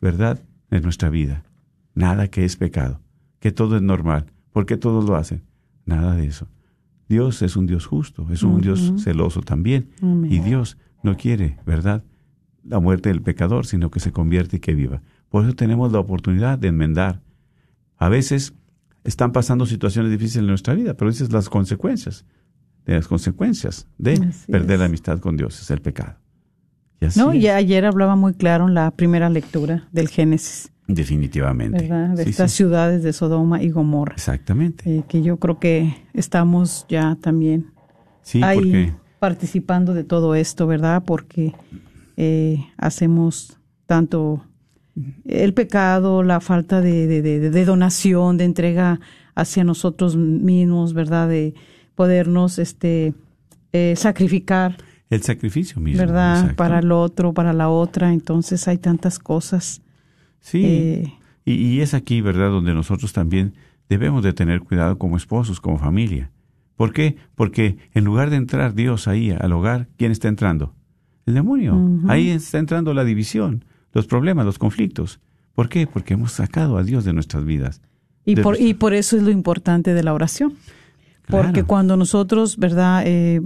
[0.00, 1.44] ¿verdad?, en nuestra vida.
[1.94, 3.00] Nada que es pecado,
[3.40, 5.42] que todo es normal, porque todos lo hacen.
[5.84, 6.48] Nada de eso.
[7.08, 9.90] Dios es un Dios justo, es un Dios celoso también.
[10.28, 12.02] Y Dios no quiere, ¿verdad?,
[12.64, 15.00] la muerte del pecador, sino que se convierte y que viva.
[15.28, 17.22] Por eso tenemos la oportunidad de enmendar.
[17.96, 18.54] A veces
[19.04, 22.24] están pasando situaciones difíciles en nuestra vida, pero esas son las consecuencias,
[22.84, 26.16] de las consecuencias de perder la amistad con Dios, es el pecado.
[27.16, 30.70] No, y ayer hablaba muy claro en la primera lectura del Génesis.
[30.88, 31.88] Definitivamente.
[31.88, 34.14] De estas ciudades de Sodoma y Gomorra.
[34.14, 34.98] Exactamente.
[34.98, 37.72] Eh, que yo creo que estamos ya también
[38.42, 41.02] ahí participando de todo esto, ¿verdad?
[41.04, 41.54] Porque
[42.16, 44.44] eh, hacemos tanto
[45.24, 49.00] el pecado, la falta de, de, donación, de entrega
[49.34, 51.28] hacia nosotros mismos, ¿verdad?
[51.28, 51.54] De
[51.94, 53.12] podernos este,
[53.72, 54.78] eh, sacrificar
[55.10, 56.00] el sacrificio mismo.
[56.00, 56.54] ¿Verdad?
[56.56, 58.12] Para el otro, para la otra.
[58.12, 59.82] Entonces hay tantas cosas.
[60.40, 60.62] Sí.
[60.64, 61.12] Eh,
[61.44, 63.54] y, es aquí, ¿verdad?, donde nosotros también
[63.88, 66.30] debemos de tener cuidado como esposos, como familia.
[66.74, 67.16] ¿Por qué?
[67.36, 70.74] Porque en lugar de entrar Dios ahí al hogar, ¿quién está entrando?
[71.24, 72.00] El demonio.
[72.08, 75.20] Ahí está entrando la división, los problemas, los conflictos.
[75.54, 75.86] ¿Por qué?
[75.86, 77.80] Porque hemos sacado a Dios de nuestras vidas.
[78.24, 80.54] Y, por, y por eso es lo importante de la oración.
[81.28, 83.02] Porque cuando nosotros, ¿verdad?
[83.06, 83.40] Eh,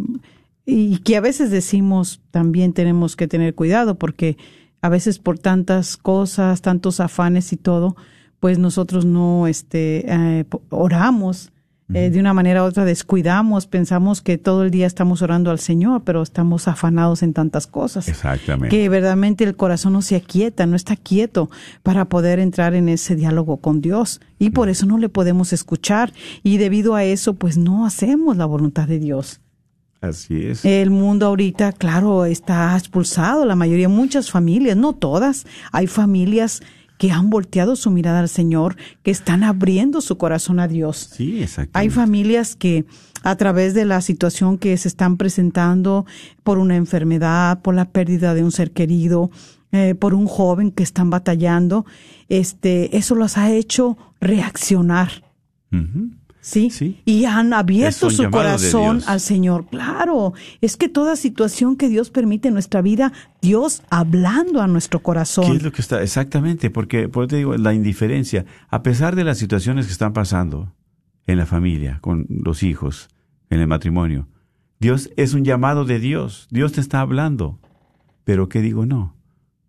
[0.67, 4.37] y que a veces decimos también tenemos que tener cuidado porque
[4.83, 7.97] a veces por tantas cosas, tantos afanes y todo,
[8.39, 11.53] pues nosotros no este, eh, oramos
[11.93, 15.59] eh, de una manera u otra, descuidamos, pensamos que todo el día estamos orando al
[15.59, 18.07] Señor, pero estamos afanados en tantas cosas.
[18.07, 18.75] Exactamente.
[18.75, 21.51] Que verdaderamente el corazón no se aquieta, no está quieto
[21.83, 24.21] para poder entrar en ese diálogo con Dios.
[24.39, 26.13] Y por eso no le podemos escuchar.
[26.45, 29.41] Y debido a eso, pues no hacemos la voluntad de Dios.
[30.01, 30.65] Así es.
[30.65, 36.63] El mundo ahorita, claro, está expulsado, la mayoría, muchas familias, no todas, hay familias
[37.01, 41.11] que han volteado su mirada al Señor, que están abriendo su corazón a Dios.
[41.15, 41.79] Sí, exacto.
[41.79, 42.85] Hay familias que
[43.23, 46.05] a través de la situación que se están presentando
[46.43, 49.31] por una enfermedad, por la pérdida de un ser querido,
[49.73, 51.87] eh, por un joven que están batallando,
[52.29, 55.25] este, eso los ha hecho reaccionar.
[56.41, 57.01] ¿Sí?
[57.05, 59.67] Y han abierto su corazón al Señor.
[59.67, 65.01] Claro, es que toda situación que Dios permite en nuestra vida, Dios hablando a nuestro
[65.01, 65.47] corazón.
[65.47, 66.03] ¿Qué es lo que está?
[66.03, 70.73] Exactamente, porque, por te digo, la indiferencia, a pesar de las situaciones que están pasando
[71.27, 73.09] en la familia, con los hijos,
[73.51, 74.29] en el matrimonio,
[74.79, 77.59] Dios es un llamado de Dios, Dios te está hablando.
[78.25, 78.87] Pero ¿qué digo?
[78.87, 79.17] No,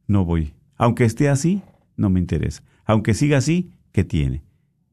[0.07, 0.53] no voy.
[0.77, 1.61] Aunque esté así,
[1.97, 2.63] no me interesa.
[2.85, 4.43] Aunque siga así, ¿qué tiene?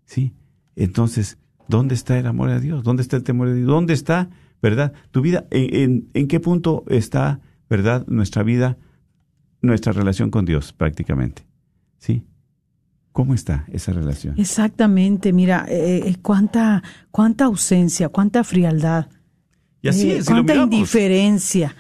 [0.05, 0.35] ¿Sí?
[0.75, 1.39] Entonces,
[1.69, 2.83] ¿dónde está el amor a Dios?
[2.83, 3.69] ¿Dónde está el temor de Dios?
[3.69, 4.93] ¿Dónde está, verdad?
[5.11, 8.79] Tu vida, ¿en, en, qué punto está, verdad, nuestra vida,
[9.63, 11.47] nuestra relación con Dios prácticamente?
[11.99, 12.25] ¿Sí?
[13.13, 14.35] ¿Cómo está esa relación?
[14.39, 19.09] Exactamente, mira, eh, eh, cuánta, cuánta ausencia, cuánta frialdad.
[19.83, 21.75] Y así eh, cuánta indiferencia.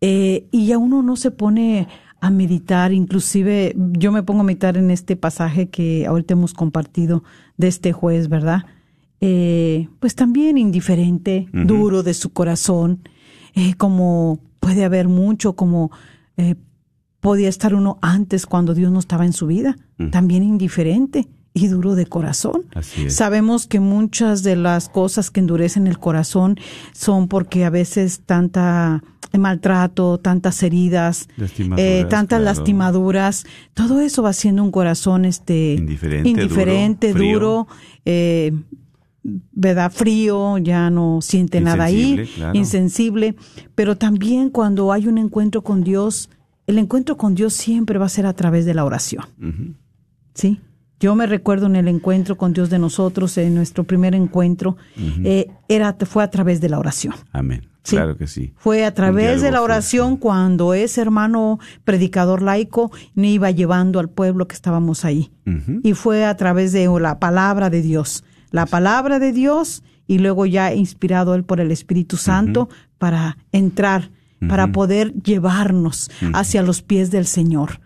[0.00, 1.88] y ya uno no se pone
[2.20, 7.24] a meditar, inclusive yo me pongo a meditar en este pasaje que ahorita hemos compartido
[7.56, 8.64] de este juez, ¿verdad?
[10.00, 13.08] Pues también indiferente, duro de su corazón,
[13.78, 15.90] como puede haber mucho, como
[17.20, 19.76] podía estar uno antes cuando Dios no estaba en su vida,
[20.10, 22.66] también indiferente y duro de corazón.
[23.08, 26.58] Sabemos que muchas de las cosas que endurecen el corazón
[26.92, 29.02] son porque a veces tanta
[29.38, 31.28] maltrato, tantas heridas,
[31.76, 37.66] eh, tantas lastimaduras, todo eso va siendo un corazón este indiferente, duro,
[38.04, 38.52] eh,
[39.52, 39.90] ¿verdad?
[39.90, 43.34] Frío, ya no siente nada ahí, insensible,
[43.74, 46.30] pero también cuando hay un encuentro con Dios,
[46.66, 49.24] el encuentro con Dios siempre va a ser a través de la oración.
[50.34, 50.60] ¿Sí?
[51.00, 55.50] Yo me recuerdo en el encuentro con Dios de nosotros, en nuestro primer encuentro, eh,
[55.68, 57.14] era, fue a través de la oración.
[57.32, 57.68] Amén.
[57.82, 58.54] Claro que sí.
[58.56, 64.08] Fue a través de la oración cuando ese hermano predicador laico me iba llevando al
[64.08, 65.30] pueblo que estábamos ahí.
[65.82, 68.24] Y fue a través de la palabra de Dios.
[68.54, 74.12] La palabra de Dios y luego ya inspirado él por el Espíritu Santo para entrar
[74.48, 77.80] para poder llevarnos hacia los pies del Señor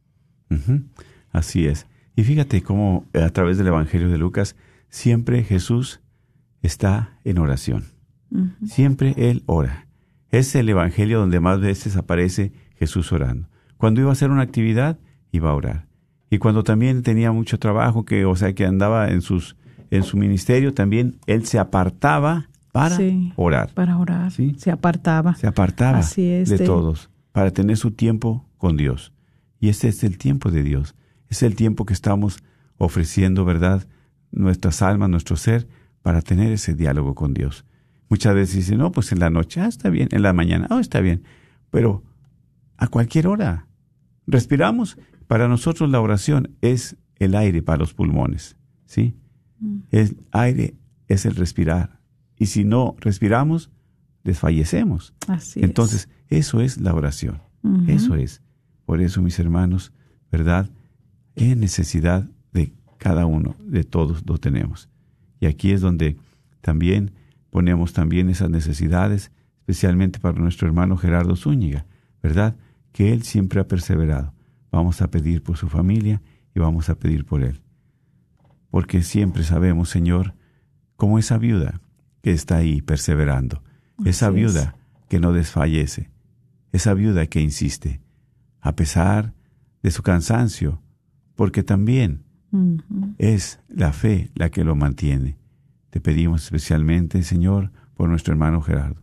[1.30, 1.86] Así es.
[2.14, 4.56] Y fíjate cómo eh, a través del Evangelio de Lucas,
[4.90, 6.02] siempre Jesús
[6.68, 7.84] está en oración.
[8.64, 9.86] Siempre Él ora.
[10.30, 13.48] Es el Evangelio donde más veces aparece Jesús orando.
[13.78, 14.98] Cuando iba a hacer una actividad,
[15.32, 15.86] iba a orar.
[16.30, 19.56] Y cuando también tenía mucho trabajo, que, o sea, que andaba en, sus,
[19.90, 22.98] en su ministerio, también él se apartaba para
[23.36, 23.72] orar.
[23.72, 24.30] Para orar.
[24.30, 24.54] ¿Sí?
[24.58, 25.34] Se apartaba.
[25.36, 29.12] Se apartaba de, todos para tener su tiempo con Dios.
[29.58, 30.94] Y ese es el tiempo de Dios.
[31.30, 32.42] Es el tiempo que estamos
[32.76, 33.86] ofreciendo, ¿verdad?
[34.30, 35.66] Nuestras almas, nuestro ser,
[36.08, 37.66] para tener ese diálogo con Dios.
[38.08, 40.80] Muchas veces dicen, no, pues en la noche, ah, está bien, en la mañana, ah,
[40.80, 41.22] está bien.
[41.68, 42.02] Pero
[42.78, 43.66] a cualquier hora,
[44.26, 44.96] respiramos.
[45.26, 49.16] Para nosotros la oración es el aire para los pulmones, ¿sí?
[49.60, 49.80] Mm.
[49.90, 50.76] El aire
[51.08, 52.00] es el respirar.
[52.38, 53.70] Y si no respiramos,
[54.24, 55.12] desfallecemos.
[55.26, 57.42] Así Entonces, eso es la oración.
[57.86, 58.40] Eso es.
[58.86, 59.92] Por eso, mis hermanos,
[60.32, 60.70] ¿verdad?
[61.34, 64.88] Es necesidad de cada uno, de todos lo tenemos.
[65.40, 66.16] Y aquí es donde
[66.60, 67.12] también
[67.50, 71.86] ponemos también esas necesidades, especialmente para nuestro hermano Gerardo Zúñiga,
[72.22, 72.56] ¿verdad?
[72.92, 74.34] que él siempre ha perseverado.
[74.72, 76.20] Vamos a pedir por su familia
[76.54, 77.60] y vamos a pedir por él.
[78.70, 80.34] Porque siempre sabemos, Señor,
[80.96, 81.80] como esa viuda
[82.22, 83.62] que está ahí perseverando,
[84.04, 84.76] esa viuda
[85.08, 86.10] que no desfallece,
[86.72, 88.00] esa viuda que insiste,
[88.60, 89.32] a pesar
[89.82, 90.82] de su cansancio,
[91.36, 92.24] porque también
[93.18, 95.36] es la fe la que lo mantiene.
[95.90, 99.02] Te pedimos especialmente, Señor, por nuestro hermano Gerardo,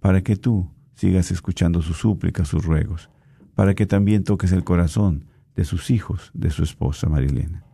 [0.00, 3.10] para que tú sigas escuchando sus súplicas, sus ruegos,
[3.54, 7.64] para que también toques el corazón de sus hijos, de su esposa Marilena.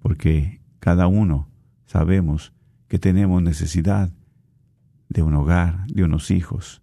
[0.00, 1.48] Porque cada uno
[1.86, 2.52] sabemos
[2.88, 4.12] que tenemos necesidad
[5.08, 6.82] de un hogar, de unos hijos,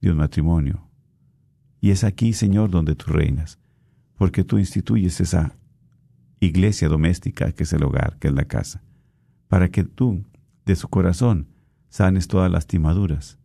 [0.00, 0.88] de un matrimonio.
[1.80, 3.58] Y es aquí, Señor, donde tú reinas,
[4.16, 5.56] porque tú instituyes esa
[6.40, 8.82] iglesia doméstica que es el hogar, que es la casa,
[9.48, 10.24] para que tú,
[10.64, 11.48] de su corazón,
[11.88, 13.38] sanes todas las timaduras.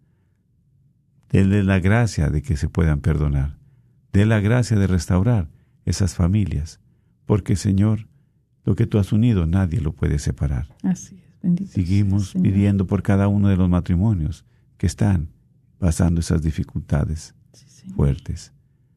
[1.30, 3.62] Denle la gracia de que se puedan perdonar
[4.14, 5.50] de la gracia de restaurar
[5.86, 6.80] esas familias,
[7.26, 8.08] porque Señor,
[8.64, 10.68] lo que tú has unido nadie lo puede separar.
[10.84, 11.72] Así es, bendito.
[11.72, 14.46] Seguimos pidiendo por cada uno de los matrimonios
[14.78, 15.30] que están
[15.80, 17.34] pasando esas dificultades
[17.96, 18.54] fuertes,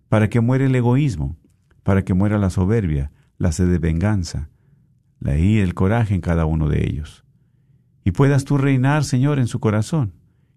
[0.08, 1.36] para que muera el egoísmo,
[1.82, 3.10] para que muera la soberbia,
[3.44, 4.48] la sed de venganza,
[5.20, 7.24] la ira, el coraje en cada uno de ellos.
[8.06, 10.12] y puedas tú reinar, Señor, en su corazón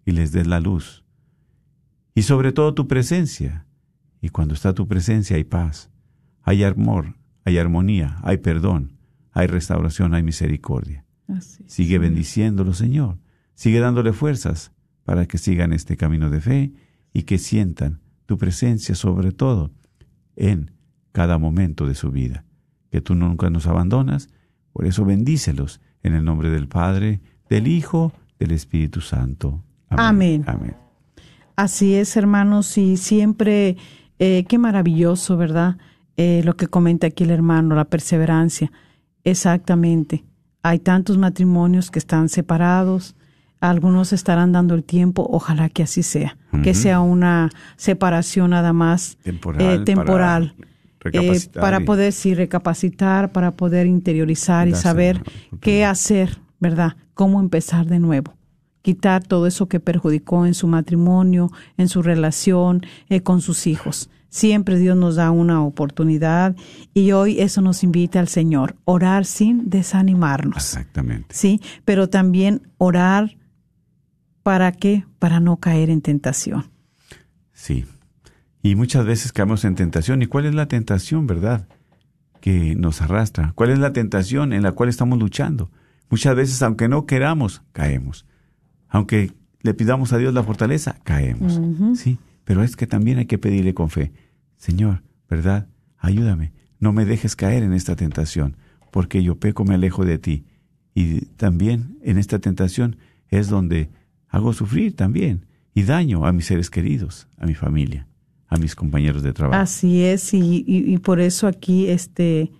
[0.05, 1.05] y les des la luz.
[2.13, 3.65] Y sobre todo tu presencia.
[4.21, 5.89] Y cuando está tu presencia hay paz,
[6.41, 7.15] hay amor,
[7.45, 8.97] hay armonía, hay perdón,
[9.31, 11.05] hay restauración, hay misericordia.
[11.27, 11.63] Así.
[11.67, 13.17] Sigue bendiciéndolo, Señor.
[13.53, 14.71] Sigue dándole fuerzas
[15.03, 16.73] para que sigan este camino de fe
[17.13, 19.71] y que sientan tu presencia sobre todo
[20.35, 20.71] en
[21.11, 22.46] cada momento de su vida.
[22.91, 24.29] Que tú nunca nos abandonas,
[24.73, 29.63] por eso bendícelos en el nombre del Padre, del Hijo, del Espíritu Santo.
[29.89, 30.43] Amén.
[30.47, 30.75] Amén.
[31.55, 33.77] Así es, hermanos, y siempre,
[34.19, 35.77] eh, qué maravilloso, ¿verdad?
[36.15, 38.71] Eh, lo que comenta aquí el hermano, la perseverancia.
[39.23, 40.23] Exactamente.
[40.63, 43.15] Hay tantos matrimonios que están separados,
[43.59, 49.17] algunos estarán dando el tiempo, ojalá que así sea, que sea una separación nada más
[49.23, 50.67] Temporal, eh, temporal, para
[51.13, 55.21] eh, para y- poder sí recapacitar, para poder interiorizar y saber
[55.61, 56.95] qué hacer, ¿verdad?
[57.13, 58.33] Cómo empezar de nuevo.
[58.81, 64.09] Quitar todo eso que perjudicó en su matrimonio, en su relación eh, con sus hijos.
[64.29, 66.55] Siempre Dios nos da una oportunidad
[66.93, 70.57] y hoy eso nos invita al Señor, orar sin desanimarnos.
[70.57, 71.33] Exactamente.
[71.33, 73.37] Sí, pero también orar
[74.43, 75.05] para qué?
[75.19, 76.69] Para no caer en tentación.
[77.53, 77.85] Sí.
[78.67, 80.21] Y muchas veces caemos en tentación.
[80.21, 81.69] ¿Y cuál es la tentación, verdad?
[82.41, 83.53] Que nos arrastra.
[83.55, 85.71] ¿Cuál es la tentación en la cual estamos luchando?
[86.09, 88.25] Muchas veces, aunque no queramos, caemos.
[88.89, 91.61] Aunque le pidamos a Dios la fortaleza, caemos.
[91.97, 92.17] Sí.
[92.43, 94.11] Pero es que también hay que pedirle con fe.
[94.57, 95.69] Señor, ¿verdad?
[95.97, 96.51] Ayúdame.
[96.77, 98.57] No me dejes caer en esta tentación,
[98.91, 100.45] porque yo peco, me alejo de ti.
[100.93, 102.97] Y también en esta tentación
[103.29, 103.89] es donde
[104.27, 108.07] hago sufrir también y daño a mis seres queridos, a mi familia,
[108.47, 109.61] a mis compañeros de trabajo.
[109.61, 112.51] Así es, y, y- y por eso aquí, este,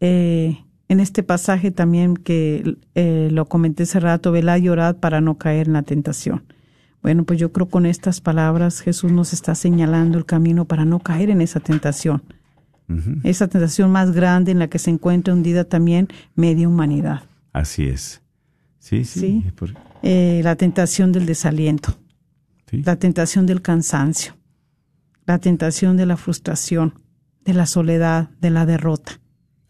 [0.00, 0.58] eh,
[0.88, 5.36] en este pasaje también que eh, lo comenté hace rato, velad y orad para no
[5.38, 6.44] caer en la tentación.
[7.02, 10.98] Bueno, pues yo creo con estas palabras Jesús nos está señalando el camino para no
[10.98, 12.22] caer en esa tentación.
[13.22, 17.24] Esa tentación más grande en la que se encuentra hundida también media humanidad.
[17.52, 18.22] Así es.
[18.78, 19.20] Sí, sí.
[19.20, 19.44] Sí.
[19.54, 21.98] por- Eh, la tentación del desaliento,
[22.70, 22.82] sí.
[22.82, 24.32] la tentación del cansancio,
[25.28, 27.00] la tentación de la frustración,
[27.44, 29.20] de la soledad, de la derrota.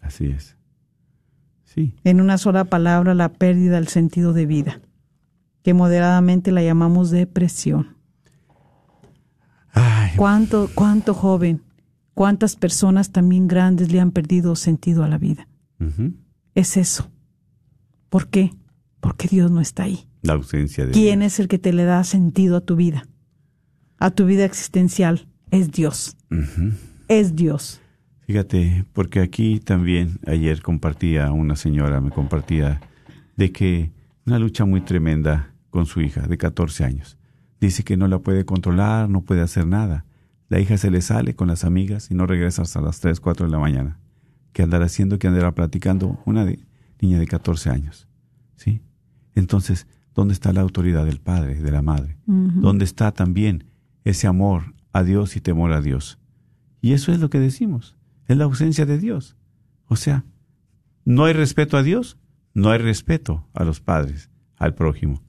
[0.00, 0.56] Así es.
[1.64, 4.80] Sí, En una sola palabra, la pérdida del sentido de vida,
[5.64, 7.96] que moderadamente la llamamos depresión.
[9.72, 11.62] Ay, ¿Cuánto, cuánto joven,
[12.14, 15.48] cuántas personas también grandes le han perdido sentido a la vida?
[16.54, 17.10] Es eso.
[18.08, 18.52] ¿Por qué?
[19.00, 20.08] Porque Dios no está ahí.
[20.22, 21.34] la ausencia de ¿Quién Dios.
[21.34, 23.06] es el que te le da sentido a tu vida?
[23.98, 25.26] A tu vida existencial.
[25.50, 26.16] Es Dios.
[27.08, 27.80] Es Dios.
[28.26, 32.80] Fíjate, porque aquí también ayer compartía una señora, me compartía
[33.36, 33.90] de que
[34.26, 37.16] una lucha muy tremenda con su hija de 14 años.
[37.60, 40.04] Dice que no la puede controlar, no puede hacer nada.
[40.50, 43.46] La hija se le sale con las amigas y no regresa hasta las 3, 4
[43.46, 43.98] de la mañana.
[44.52, 45.18] ¿Qué andará haciendo?
[45.18, 46.20] ¿Qué andará platicando?
[46.26, 46.60] Una de-
[47.00, 48.08] niña de 14 años.
[48.56, 48.82] ¿Sí?
[49.34, 52.16] Entonces, ¿dónde está la autoridad del padre, de la madre?
[52.26, 53.64] ¿Dónde está también
[54.04, 56.18] ese amor a Dios y temor a Dios?
[56.80, 57.96] Y eso es lo que decimos,
[58.26, 59.36] es la ausencia de Dios.
[59.86, 60.24] O sea,
[61.04, 62.18] no hay respeto a Dios,
[62.54, 65.22] no hay respeto a los padres, al prójimo.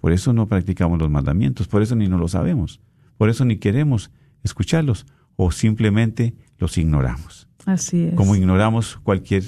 [0.00, 2.80] Por eso no practicamos los mandamientos, por eso ni no lo sabemos,
[3.16, 4.10] por eso ni queremos
[4.42, 7.48] escucharlos o simplemente los ignoramos.
[7.66, 8.14] Así es.
[8.14, 9.44] Como ignoramos cualquier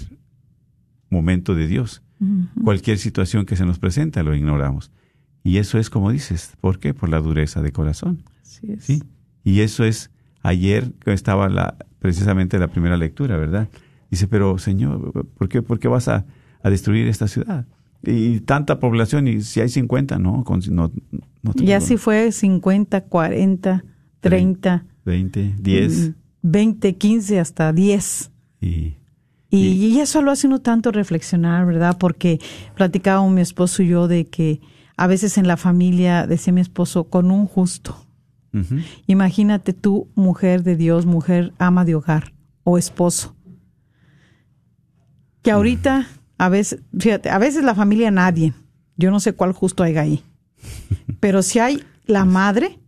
[1.11, 2.03] momento de Dios,
[2.64, 4.90] cualquier situación que se nos presenta, lo ignoramos.
[5.42, 6.92] Y eso es como dices, ¿por qué?
[6.94, 8.24] Por la dureza de corazón.
[8.42, 8.84] Así es.
[8.84, 9.03] ¿sí?
[9.45, 10.11] Y eso es,
[10.43, 13.68] ayer que estaba la, precisamente la primera lectura, ¿verdad?
[14.11, 16.24] Dice, pero Señor, ¿por qué, por qué vas a,
[16.62, 17.66] a destruir esta ciudad?
[18.03, 20.91] Y tanta población, y si hay 50, no, no,
[21.43, 23.84] no te Y así fue 50, 40,
[24.20, 28.30] 30, 20, 10, mm, 20, 15, hasta 10.
[28.61, 28.97] y
[29.53, 31.97] Y, Y- y eso lo hace uno tanto reflexionar, ¿verdad?
[31.99, 32.38] Porque
[32.76, 34.61] platicábamos mi esposo y yo de que
[34.97, 38.07] a veces en la familia, decía mi esposo, con un justo.
[39.07, 42.32] Imagínate tú, mujer de Dios, mujer ama de hogar
[42.64, 43.36] o esposo.
[45.42, 46.07] Que ahorita,
[46.38, 48.53] a veces, fíjate, a veces la familia nadie.
[48.96, 50.22] Yo no sé cuál justo hay ahí.
[51.20, 52.78] Pero si hay la madre,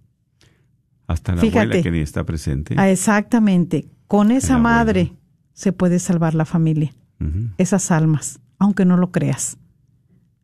[1.07, 1.61] hasta la Fíjate.
[1.61, 2.75] abuela que ni está presente.
[2.79, 5.13] ah, exactamente, con esa madre
[5.53, 6.93] se puede salvar la familia.
[7.57, 9.57] Esas almas, aunque no lo creas.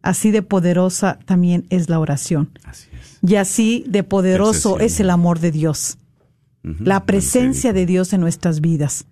[0.02, 2.50] Así de poderosa también es la oración.
[2.64, 3.30] Así es.
[3.30, 5.98] Y así de poderoso es el amor de Dios,
[6.62, 9.06] la presencia de Dios en nuestras vidas,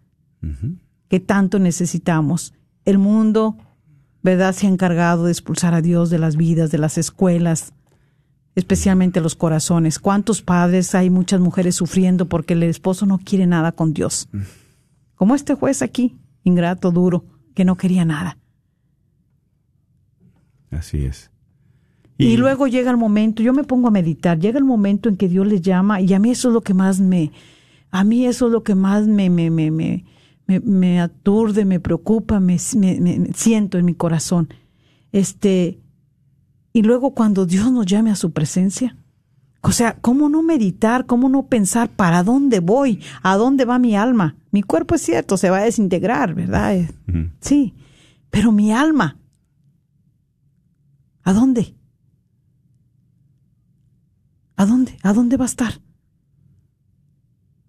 [1.09, 2.55] que tanto necesitamos.
[2.84, 3.57] El mundo
[4.26, 4.57] ¿verdad?
[4.57, 7.72] Se ha encargado de expulsar a Dios de las vidas, de las escuelas,
[8.57, 10.01] especialmente los corazones.
[10.01, 14.28] ¿Cuántos padres hay muchas mujeres sufriendo porque el esposo no quiere nada con Dios?
[15.14, 17.24] Como este juez aquí, ingrato, duro,
[17.55, 18.37] que no quería nada.
[20.71, 21.31] Así es.
[22.19, 25.29] Y, luego llega el momento, yo me pongo a meditar, llega el momento en que
[25.29, 27.31] Dios les llama y a mí eso es lo que más me,
[27.91, 30.05] a mí eso es lo que más me, me, me, me,
[30.47, 34.49] me, aturde, me preocupa, me, me, siento en mi corazón.
[35.12, 35.79] Este,
[36.73, 38.97] y luego cuando Dios nos llame a su presencia,
[39.61, 41.07] o sea, ¿cómo no meditar?
[41.07, 43.01] ¿Cómo no pensar para dónde voy?
[43.23, 44.37] ¿A dónde va mi alma?
[44.53, 46.87] Mi cuerpo es cierto, se va a desintegrar, ¿verdad?
[47.41, 47.75] Sí,
[48.31, 49.19] pero mi alma,
[51.27, 51.74] ¿a dónde?
[54.55, 54.97] ¿A dónde?
[55.03, 55.83] ¿A dónde va a estar?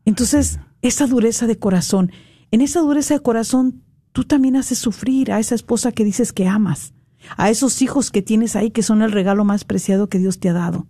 [0.05, 2.12] Entonces, esa dureza de corazón,
[2.51, 3.84] en esa dureza de corazón,
[4.14, 6.93] tú también haces sufrir a esa esposa que dices que amas,
[7.36, 10.49] a esos hijos que tienes ahí que son el regalo más preciado que Dios te
[10.49, 10.88] ha dado.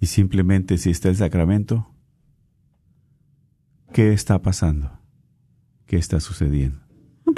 [0.00, 1.94] Y simplemente si está el sacramento,
[3.92, 4.90] ¿qué está pasando?
[5.86, 6.87] ¿Qué está sucediendo?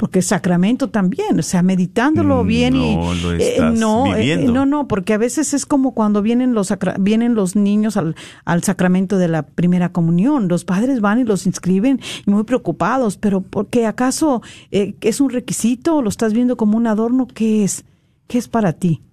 [0.01, 4.65] Porque es sacramento también, o sea, meditándolo mm, bien y lo eh, no, eh, no,
[4.65, 9.19] no, porque a veces es como cuando vienen los vienen los niños al, al, sacramento
[9.19, 14.41] de la primera comunión, los padres van y los inscriben muy preocupados, pero porque acaso
[14.71, 17.85] eh, es un requisito, lo estás viendo como un adorno, ¿qué es?
[18.25, 19.03] ¿Qué es para ti?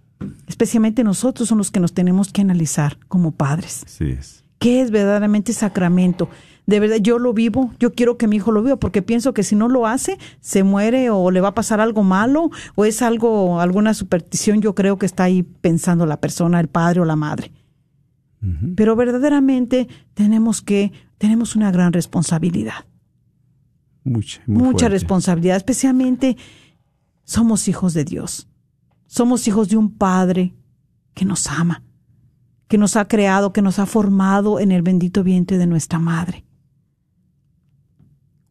[0.46, 3.82] Especialmente nosotros son los que nos tenemos que analizar como padres.
[3.86, 4.42] Sí es.
[4.58, 6.30] ¿Qué es verdaderamente sacramento?
[6.68, 9.42] De verdad yo lo vivo, yo quiero que mi hijo lo viva porque pienso que
[9.42, 13.00] si no lo hace, se muere o le va a pasar algo malo o es
[13.00, 17.16] algo, alguna superstición, yo creo que está ahí pensando la persona, el padre o la
[17.16, 17.52] madre.
[18.76, 22.84] Pero verdaderamente tenemos que, tenemos una gran responsabilidad.
[24.04, 26.36] Mucha, Mucha responsabilidad, especialmente
[27.24, 28.46] somos hijos de Dios.
[29.06, 30.54] Somos hijos de un Padre
[31.14, 31.82] que nos ama,
[32.68, 36.44] que nos ha creado, que nos ha formado en el bendito vientre de nuestra madre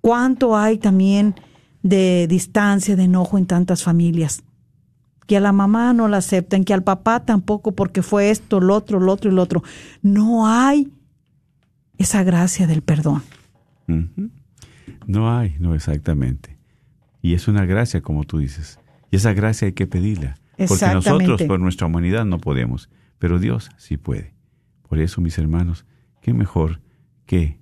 [0.08, 1.36] cuánto hay también
[1.84, 4.42] de distancia, de enojo en tantas familias.
[5.26, 8.74] Que a la mamá no la aceptan, que al papá tampoco porque fue esto, lo
[8.74, 9.64] otro, lo otro y lo otro.
[10.02, 10.94] No hay
[11.98, 13.22] esa gracia del perdón.
[15.06, 16.58] No hay, no exactamente.
[17.22, 18.80] Y es una gracia, como tú dices.
[19.12, 20.38] Y esa gracia hay que pedirla.
[20.70, 22.90] Porque nosotros, por nuestra humanidad, no podemos.
[23.20, 24.34] Pero Dios sí puede.
[24.88, 25.86] Por eso, mis hermanos,
[26.22, 26.80] qué mejor
[27.26, 27.60] que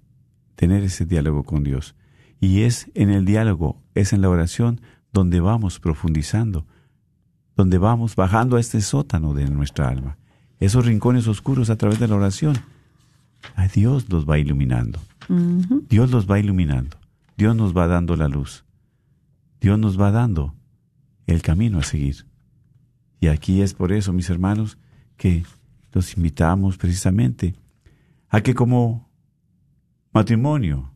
[0.53, 1.95] tener ese diálogo con Dios
[2.39, 4.81] y es en el diálogo, es en la oración
[5.11, 6.65] donde vamos profundizando,
[7.55, 10.17] donde vamos bajando a este sótano de nuestra alma,
[10.59, 12.57] esos rincones oscuros a través de la oración.
[13.55, 14.99] A Dios los va iluminando.
[15.89, 16.97] Dios los va iluminando.
[17.38, 18.65] Dios nos va dando la luz.
[19.61, 20.55] Dios nos va dando
[21.27, 22.25] el camino a seguir.
[23.19, 24.77] Y aquí es por eso, mis hermanos,
[25.17, 25.43] que
[25.91, 27.55] los invitamos precisamente
[28.29, 29.09] a que como
[30.11, 30.91] matrimonio,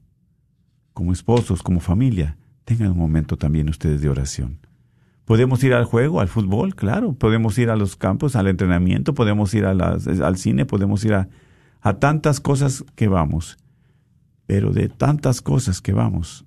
[0.94, 4.60] como esposos, como familia, tengan un momento también ustedes de oración.
[5.26, 7.14] Podemos ir al juego, al fútbol, claro.
[7.14, 11.30] Podemos ir a los campos, al entrenamiento, podemos ir a al cine, podemos ir a,
[11.82, 13.58] a tantas cosas que vamos.
[14.48, 16.46] Pero de tantas cosas que vamos,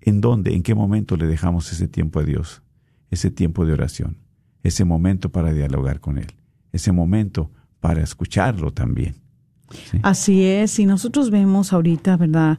[0.00, 2.62] ¿en dónde, en qué momento le dejamos ese tiempo a Dios?
[3.10, 4.18] Ese tiempo de oración,
[4.62, 6.34] ese momento para dialogar con Él,
[6.72, 9.14] ese momento para escucharlo también.
[10.02, 12.58] Así es, y nosotros vemos ahorita, ¿verdad?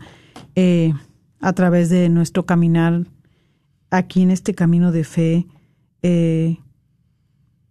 [0.56, 0.94] Eh,
[1.42, 3.06] a través de nuestro caminar
[3.90, 5.48] aquí en este camino de fe,
[6.02, 6.58] eh,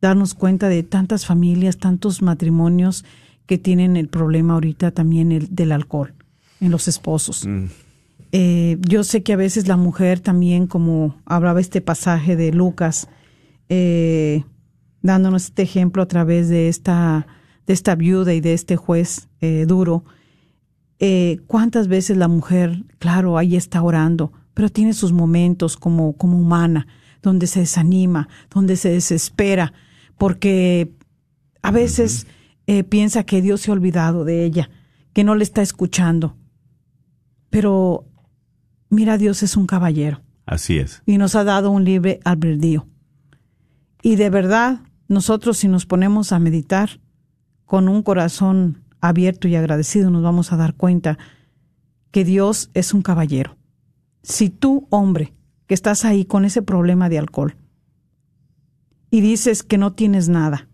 [0.00, 3.04] darnos cuenta de tantas familias, tantos matrimonios
[3.46, 6.14] que tienen el problema ahorita también el, del alcohol
[6.60, 7.46] en los esposos.
[7.46, 7.66] Mm.
[8.32, 13.08] Eh, yo sé que a veces la mujer también, como hablaba este pasaje de Lucas,
[15.02, 17.26] dándonos este ejemplo a través de esta,
[17.66, 19.28] de esta viuda y de este juez
[19.66, 20.04] duro,
[21.01, 26.38] eh, cuántas veces la mujer, claro, ahí está orando, pero tiene sus momentos como, como
[26.38, 26.86] humana,
[27.22, 29.72] donde se desanima, donde se desespera,
[30.16, 30.92] porque
[31.62, 32.26] a veces
[32.66, 34.70] eh, piensa que Dios se ha olvidado de ella,
[35.12, 36.36] que no le está escuchando.
[37.51, 38.07] Pero
[38.90, 40.20] mira, Dios es un caballero.
[40.46, 41.03] Así es.
[41.07, 42.88] Y nos ha dado un libre albedrío.
[44.03, 47.01] Y de verdad, nosotros si nos ponemos a meditar
[47.64, 51.18] con un corazón abierto y agradecido nos vamos a dar cuenta
[52.11, 53.57] que Dios es un caballero.
[54.22, 55.34] Si tú, hombre,
[55.66, 57.57] que estás ahí con ese problema de alcohol
[59.11, 60.68] y dices que no tienes nada,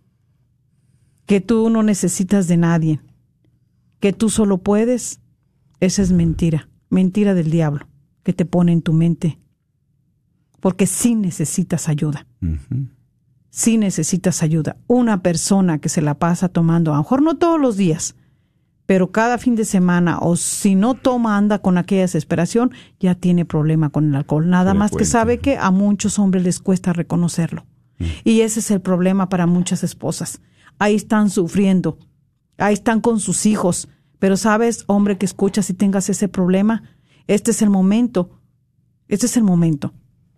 [1.26, 3.00] que tú no necesitas de nadie,
[4.00, 5.20] que tú solo puedes,
[5.80, 7.86] esa es mentira, mentira del diablo
[8.22, 9.38] que te pone en tu mente.
[10.60, 12.26] porque sí necesitas ayuda.
[13.54, 14.78] Sí necesitas ayuda.
[14.88, 18.16] Una persona que se la pasa tomando, a lo mejor no todos los días,
[18.84, 23.44] pero cada fin de semana, o si no toma, anda con aquella desesperación, ya tiene
[23.44, 24.50] problema con el alcohol.
[24.50, 27.64] Nada más que sabe que a muchos hombres les cuesta reconocerlo.
[28.24, 30.40] Y ese es el problema para muchas esposas.
[30.80, 32.00] Ahí están sufriendo,
[32.58, 33.88] ahí están con sus hijos.
[34.18, 36.82] Pero sabes, hombre que escuchas y tengas ese problema,
[37.28, 38.40] este es el momento,
[39.06, 39.94] este es el momento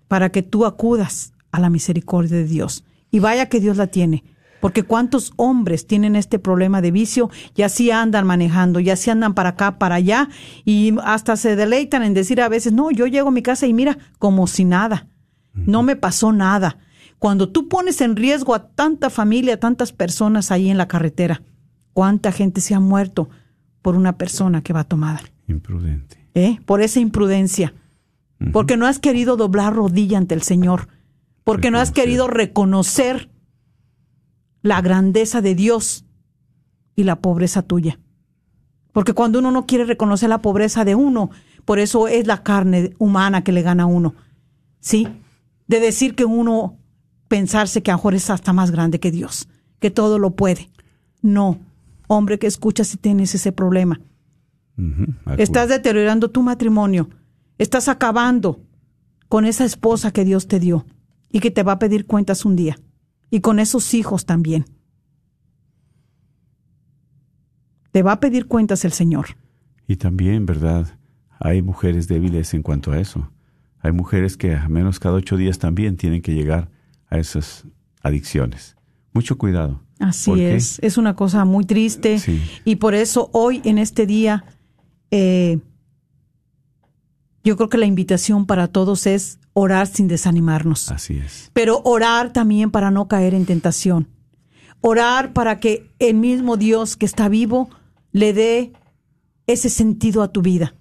[0.06, 2.84] para que tú acudas a la misericordia de Dios.
[3.10, 4.24] Y vaya que Dios la tiene.
[4.60, 9.34] Porque cuántos hombres tienen este problema de vicio y así andan manejando, y así andan
[9.34, 10.28] para acá, para allá,
[10.64, 13.72] y hasta se deleitan en decir a veces, no, yo llego a mi casa y
[13.72, 15.08] mira, como si nada,
[15.52, 16.78] no me pasó nada.
[17.18, 21.42] Cuando tú pones en riesgo a tanta familia, a tantas personas ahí en la carretera,
[21.92, 23.28] cuánta gente se ha muerto
[23.82, 26.18] por una persona que va tomada, Imprudente.
[26.34, 26.58] ¿eh?
[26.66, 27.72] por esa imprudencia,
[28.52, 30.88] porque no has querido doblar rodilla ante el Señor,
[31.46, 33.30] porque no has querido reconocer
[34.62, 36.04] la grandeza de Dios
[36.96, 38.00] y la pobreza tuya.
[38.90, 41.30] Porque cuando uno no quiere reconocer la pobreza de uno,
[41.64, 44.16] por eso es la carne humana que le gana a uno.
[44.80, 45.06] ¿Sí?
[45.68, 46.78] De decir que uno
[47.28, 49.46] pensarse que a lo mejor es hasta más grande que Dios,
[49.78, 50.68] que todo lo puede.
[51.22, 51.60] No,
[52.08, 54.00] hombre que escucha si tienes ese problema.
[55.38, 57.08] Estás deteriorando tu matrimonio.
[57.56, 58.58] Estás acabando
[59.28, 60.84] con esa esposa que Dios te dio
[61.30, 62.78] y que te va a pedir cuentas un día.
[63.30, 64.64] Y con esos hijos también.
[67.92, 69.36] Te va a pedir cuentas el Señor.
[69.88, 70.98] Y también, ¿verdad?
[71.38, 73.30] Hay mujeres débiles en cuanto a eso.
[73.80, 76.70] Hay mujeres que a menos cada ocho días también tienen que llegar
[77.08, 77.64] a esas
[78.02, 78.76] adicciones.
[79.12, 79.82] Mucho cuidado.
[79.98, 80.78] Así es.
[80.82, 82.18] Es una cosa muy triste.
[82.18, 82.42] Sí.
[82.64, 84.44] Y por eso hoy, en este día,
[85.10, 85.60] eh,
[87.46, 90.90] yo creo que la invitación para todos es orar sin desanimarnos.
[90.90, 91.52] Así es.
[91.52, 94.08] pero orar también para no caer en tentación.
[94.80, 97.70] Orar para que el mismo Dios que está vivo
[98.10, 98.72] le dé
[99.46, 100.74] ese sentido a tu vida.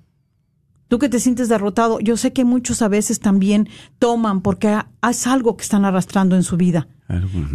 [0.87, 4.75] Tú que te sientes derrotado, yo sé que muchos a veces también toman porque
[5.07, 6.87] es algo que están arrastrando en su vida.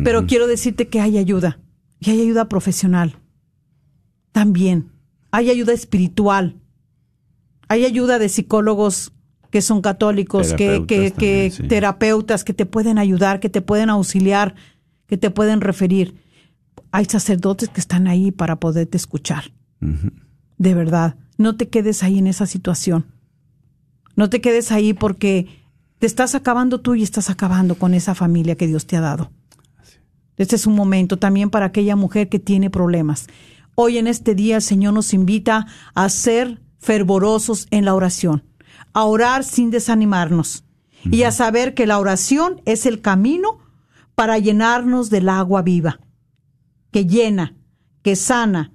[0.04, 1.58] Pero quiero decirte que hay ayuda.
[1.98, 3.16] Y hay ayuda profesional.
[4.30, 4.92] También.
[5.32, 6.59] Hay ayuda espiritual.
[7.70, 9.12] Hay ayuda de psicólogos
[9.50, 11.68] que son católicos, que, que, Terapeutas que sí.
[11.68, 14.56] terapeutas que te pueden ayudar, que te pueden auxiliar,
[15.06, 16.16] que te pueden referir.
[16.90, 19.52] Hay sacerdotes que están ahí para poderte escuchar.
[20.58, 21.14] De verdad.
[21.38, 23.06] No te quedes ahí en esa situación.
[24.16, 25.46] No te quedes ahí porque
[26.00, 29.30] te estás acabando tú y estás acabando con esa familia que Dios te ha dado.
[30.38, 33.28] Este es un momento también para aquella mujer que tiene problemas.
[33.76, 38.42] Hoy en este día el Señor nos invita a ser fervorosos en la oración,
[38.92, 40.64] a orar sin desanimarnos
[41.04, 43.58] y a saber que la oración es el camino
[44.14, 46.00] para llenarnos del agua viva,
[46.90, 47.54] que llena,
[48.02, 48.72] que sana,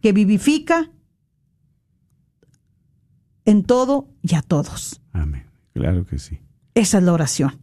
[0.00, 0.90] que vivifica
[3.44, 5.00] en todo y a todos.
[5.12, 5.46] Amén.
[5.72, 6.38] Claro que sí.
[6.74, 7.60] Esa es la oración,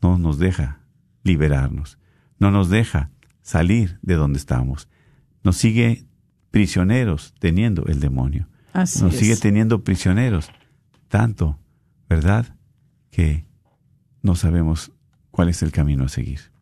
[0.00, 0.80] no nos deja
[1.22, 1.98] liberarnos,
[2.38, 3.10] no nos deja
[3.42, 4.88] salir de donde estamos,
[5.44, 6.06] nos sigue
[6.50, 9.20] prisioneros teniendo el demonio, Así nos es.
[9.20, 10.50] sigue teniendo prisioneros,
[11.08, 11.58] tanto,
[12.08, 12.56] ¿verdad?
[13.10, 13.51] Que
[14.22, 14.92] no sabemos
[15.30, 16.52] cuál es el camino a seguir.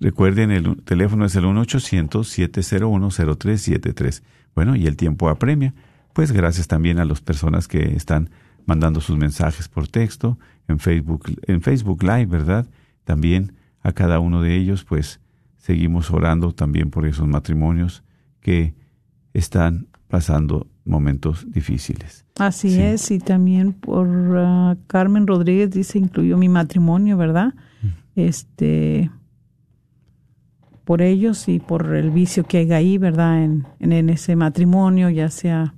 [0.00, 4.22] Recuerden, el teléfono es el 1-800-701-0373.
[4.54, 5.74] Bueno, y el tiempo apremia.
[6.12, 8.30] Pues gracias también a las personas que están
[8.66, 12.68] mandando sus mensajes por texto, en Facebook, en Facebook Live, ¿verdad?
[13.04, 15.20] También a cada uno de ellos, pues
[15.56, 18.02] seguimos orando también por esos matrimonios
[18.40, 18.74] que
[19.32, 22.21] están pasando momentos difíciles.
[22.38, 22.80] Así Sí.
[22.80, 24.08] es, y también por
[24.38, 27.54] ah, Carmen Rodríguez dice, incluyó mi matrimonio, ¿verdad?
[28.16, 29.10] Este,
[30.84, 33.44] por ellos y por el vicio que hay ahí, ¿verdad?
[33.44, 35.74] En, en, ese matrimonio, ya sea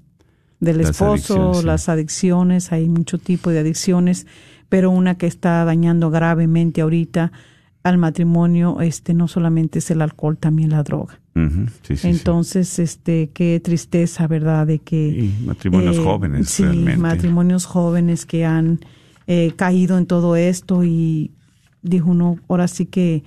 [0.60, 1.66] del Las esposo, adicciones, sí.
[1.66, 4.26] las adicciones, hay mucho tipo de adicciones,
[4.68, 7.32] pero una que está dañando gravemente ahorita
[7.84, 11.20] al matrimonio, este, no solamente es el alcohol, también la droga.
[11.82, 12.08] Sí, sí.
[12.08, 14.66] Entonces, este, qué tristeza, ¿verdad?
[14.66, 16.96] De que matrimonios eh, jóvenes, sí, realmente.
[16.96, 18.80] matrimonios jóvenes que han
[19.26, 21.32] eh, caído en todo esto y
[21.82, 23.22] dijo uno, ahora sí que,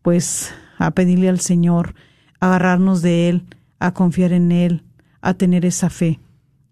[0.00, 1.94] pues, a pedirle al Señor,
[2.40, 3.42] agarrarnos de Él,
[3.80, 4.82] a confiar en Él,
[5.20, 6.20] a tener esa fe.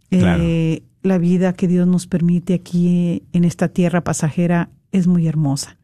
[0.09, 0.43] Claro.
[0.43, 5.78] Eh, la vida que Dios nos permite aquí en esta tierra pasajera es muy hermosa.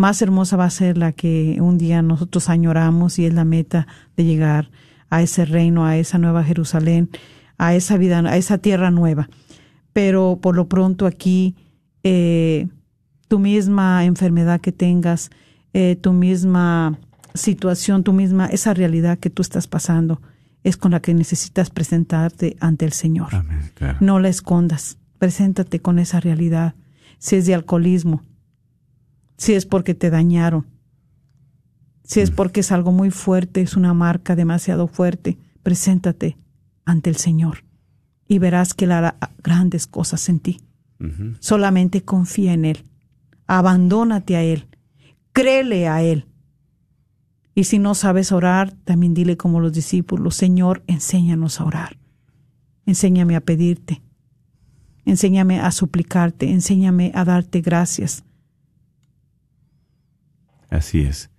[0.00, 3.86] Más hermosa va a ser la que un día nosotros añoramos y es la meta
[4.16, 4.70] de llegar
[5.10, 7.10] a ese reino, a esa nueva Jerusalén,
[7.58, 9.28] a esa vida, a esa tierra nueva.
[9.92, 11.54] Pero por lo pronto aquí,
[12.02, 12.66] eh,
[13.28, 15.28] tu misma enfermedad que tengas,
[15.74, 16.98] eh, tu misma
[17.34, 20.22] situación, tu misma, esa realidad que tú estás pasando,
[20.64, 23.34] es con la que necesitas presentarte ante el Señor.
[23.34, 23.98] Amén, claro.
[24.00, 26.74] No la escondas, preséntate con esa realidad.
[27.18, 28.22] Si es de alcoholismo,
[29.40, 30.66] si es porque te dañaron,
[32.04, 36.36] si es porque es algo muy fuerte, es una marca demasiado fuerte, preséntate
[36.84, 37.64] ante el Señor
[38.28, 40.60] y verás que Él hará grandes cosas en ti.
[41.38, 42.84] Solamente confía en Él,
[43.46, 44.68] abandónate a Él,
[45.32, 46.26] créele a Él.
[47.54, 51.96] Y si no sabes orar, también dile como los discípulos, Señor, enséñanos a orar,
[52.84, 54.02] enséñame a pedirte,
[55.06, 58.22] enséñame a suplicarte, enséñame a darte gracias.
[60.70, 61.30] Así es.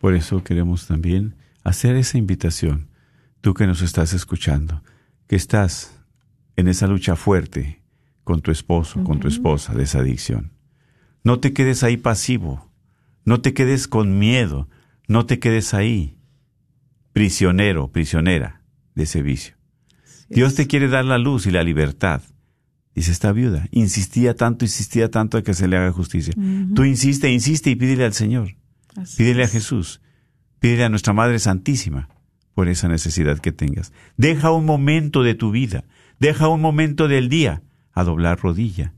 [0.00, 2.88] Por eso queremos también hacer esa invitación.
[3.40, 4.82] Tú que nos estás escuchando,
[5.26, 5.98] que estás
[6.56, 7.82] en esa lucha fuerte
[8.24, 10.52] con tu esposo, con tu esposa de esa adicción.
[11.24, 12.70] No te quedes ahí pasivo.
[13.24, 14.68] No te quedes con miedo.
[15.08, 16.16] No te quedes ahí
[17.12, 18.62] prisionero, prisionera
[18.94, 19.54] de ese vicio.
[20.28, 22.22] Dios te quiere dar la luz y la libertad.
[22.94, 26.34] Dice esta viuda, insistía tanto, insistía tanto a que se le haga justicia.
[26.74, 28.56] Tú insiste, insiste y pídele al Señor.
[28.96, 29.52] Así Pídele a es.
[29.52, 30.00] Jesús,
[30.58, 32.08] pídele a nuestra Madre Santísima
[32.54, 33.92] por esa necesidad que tengas.
[34.16, 35.84] Deja un momento de tu vida,
[36.18, 37.62] deja un momento del día
[37.92, 38.94] a doblar rodilla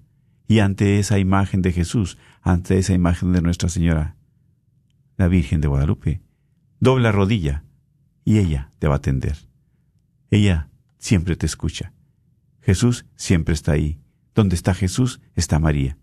[0.49, 4.17] y ante esa imagen de Jesús, ante esa imagen de Nuestra Señora,
[5.17, 6.21] la Virgen de Guadalupe,
[6.81, 7.65] dobla rodilla
[8.25, 9.37] y ella te va a atender.
[10.31, 10.69] Ella
[10.99, 11.93] siempre te escucha.
[12.61, 13.99] Jesús siempre está ahí.
[14.35, 15.99] Donde está Jesús está María.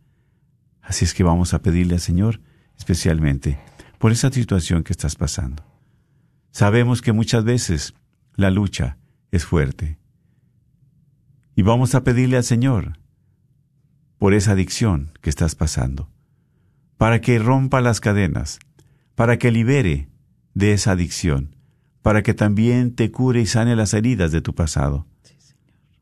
[0.81, 2.41] Así es que vamos a pedirle al Señor
[2.77, 3.59] especialmente
[3.99, 5.63] por esa situación que estás pasando.
[6.51, 7.93] Sabemos que muchas veces
[8.35, 8.97] la lucha
[9.29, 9.99] es fuerte.
[11.55, 12.97] Y vamos a pedirle al Señor
[14.17, 16.09] por esa adicción que estás pasando,
[16.97, 18.59] para que rompa las cadenas,
[19.15, 20.09] para que libere
[20.53, 21.55] de esa adicción,
[22.01, 25.05] para que también te cure y sane las heridas de tu pasado.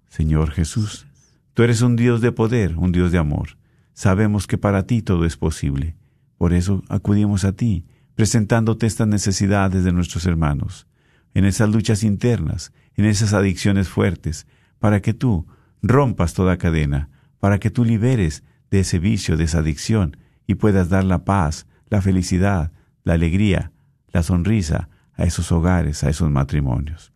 [0.07, 1.07] Señor Jesús,
[1.53, 3.57] tú eres un Dios de poder, un Dios de amor.
[3.93, 5.96] Sabemos que para ti todo es posible.
[6.38, 7.85] Por eso acudimos a ti,
[8.15, 10.88] presentándote estas necesidades de nuestros hermanos,
[11.33, 14.47] en esas luchas internas, en esas adicciones fuertes,
[14.79, 15.47] para que tú
[15.81, 17.09] rompas toda cadena,
[17.39, 20.17] para que tú liberes de ese vicio, de esa adicción,
[20.47, 22.71] y puedas dar la paz, la felicidad,
[23.03, 23.71] la alegría,
[24.11, 27.11] la sonrisa a esos hogares, a esos matrimonios.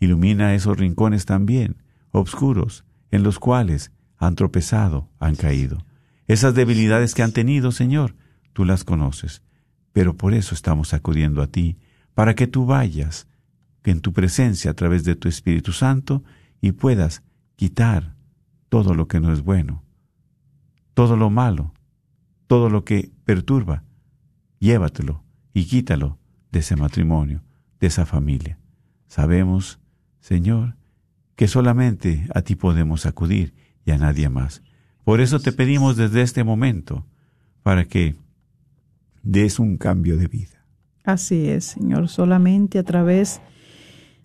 [0.00, 1.76] Ilumina esos rincones también,
[2.12, 5.84] obscuros, en los cuales han tropezado, han caído.
[6.26, 8.14] Esas debilidades que han tenido, Señor,
[8.58, 9.40] tú las conoces,
[9.92, 11.76] pero por eso estamos acudiendo a ti,
[12.12, 13.28] para que tú vayas,
[13.84, 16.24] en tu presencia a través de tu Espíritu Santo,
[16.60, 17.22] y puedas
[17.54, 18.16] quitar
[18.68, 19.84] todo lo que no es bueno,
[20.94, 21.72] todo lo malo,
[22.48, 23.84] todo lo que perturba,
[24.58, 25.22] llévatelo
[25.54, 26.18] y quítalo
[26.50, 27.44] de ese matrimonio,
[27.78, 28.58] de esa familia.
[29.06, 29.78] Sabemos,
[30.18, 30.74] Señor,
[31.36, 33.54] que solamente a ti podemos acudir
[33.84, 34.62] y a nadie más.
[35.04, 37.06] Por eso te pedimos desde este momento,
[37.62, 38.16] para que
[39.28, 40.64] des un cambio de vida.
[41.04, 43.40] Así es, Señor, solamente a través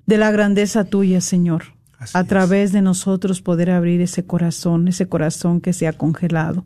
[0.06, 1.64] de la grandeza tuya, Señor,
[2.00, 2.28] Así a es.
[2.28, 6.66] través de nosotros poder abrir ese corazón, ese corazón que se ha congelado,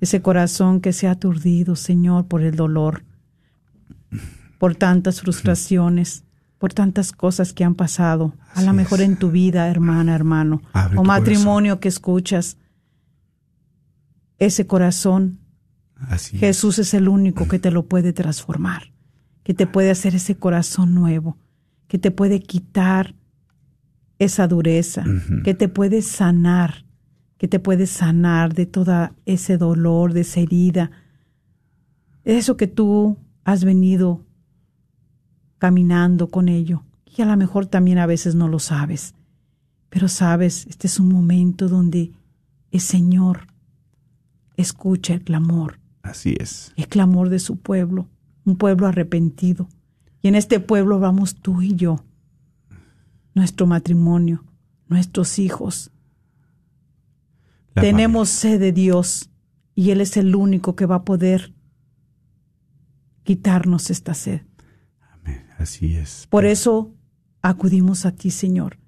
[0.00, 3.02] ese corazón que se ha aturdido, Señor, por el dolor,
[4.58, 6.22] por tantas frustraciones,
[6.58, 9.06] por tantas cosas que han pasado, a lo mejor es.
[9.08, 12.58] en tu vida, hermana, hermano, Abre o matrimonio que escuchas.
[14.38, 15.41] Ese corazón
[16.08, 16.38] Así.
[16.38, 18.92] Jesús es el único que te lo puede transformar,
[19.42, 21.36] que te puede hacer ese corazón nuevo,
[21.88, 23.14] que te puede quitar
[24.18, 25.04] esa dureza,
[25.44, 26.84] que te puede sanar,
[27.38, 30.90] que te puede sanar de todo ese dolor, de esa herida,
[32.24, 34.24] eso que tú has venido
[35.58, 36.84] caminando con ello.
[37.04, 39.14] Y a lo mejor también a veces no lo sabes.
[39.90, 42.12] Pero sabes, este es un momento donde
[42.70, 43.48] el Señor
[44.56, 45.78] escucha el clamor.
[46.02, 46.72] Así es.
[46.76, 48.08] El clamor de su pueblo,
[48.44, 49.68] un pueblo arrepentido.
[50.20, 52.04] Y en este pueblo vamos tú y yo,
[53.34, 54.44] nuestro matrimonio,
[54.88, 55.90] nuestros hijos.
[57.74, 59.30] La Tenemos sed de Dios
[59.74, 61.54] y Él es el único que va a poder
[63.24, 64.42] quitarnos esta sed.
[65.12, 65.46] Amén.
[65.58, 66.26] Así es.
[66.28, 66.94] Por eso
[67.40, 68.78] acudimos a ti, Señor,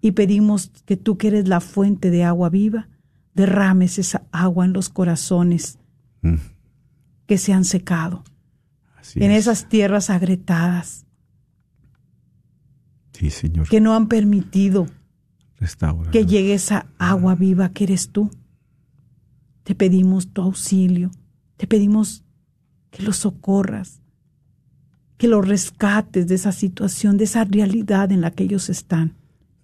[0.00, 2.88] y pedimos que tú que eres la fuente de agua viva,
[3.34, 5.78] derrames esa agua en los corazones
[6.32, 6.40] Mm,
[7.26, 8.22] que se han secado,
[8.96, 9.40] Así en es.
[9.40, 11.04] esas tierras agrietadas,
[13.12, 13.68] Sí, Señor.
[13.68, 14.86] que no han permitido
[15.58, 16.10] Restaura.
[16.10, 18.30] que llegue esa agua viva que eres tú.
[19.62, 21.10] Te pedimos tu auxilio,
[21.56, 22.24] te pedimos
[22.90, 24.00] que los socorras,
[25.16, 29.14] que los rescates de esa situación, de esa realidad en la que ellos están.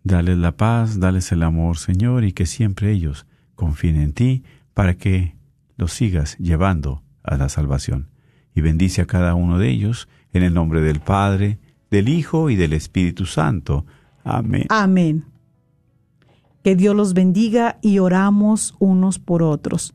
[0.02, 4.42] Dales la paz, dales el amor, Señor, y que siempre ellos confíen en ti
[4.74, 5.36] para que
[5.83, 8.09] los sigas llevando a la salvación.
[8.55, 11.59] Y bendice a cada uno de ellos en el nombre del Padre,
[11.91, 13.85] del Hijo y del Espíritu Santo.
[14.22, 14.66] Amén.
[14.68, 15.24] Amén.
[16.62, 19.95] Que Dios los bendiga y oramos unos por otros.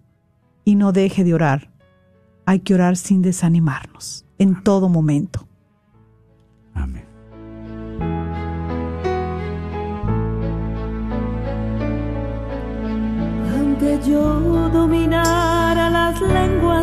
[0.65, 1.71] Y no deje de orar.
[2.45, 5.47] Hay que orar sin desanimarnos, en todo momento.
[6.73, 7.05] Amén.
[13.55, 14.46] Aunque yo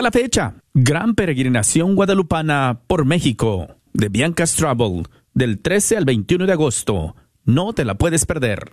[0.00, 0.54] La fecha.
[0.72, 7.16] Gran peregrinación guadalupana por México de Bianca's Travel del 13 al 21 de agosto.
[7.44, 8.72] No te la puedes perder.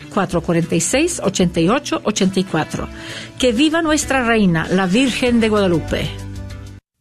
[0.11, 2.87] 446-8884.
[3.39, 6.07] Que viva nuestra reina, la Virgen de Guadalupe.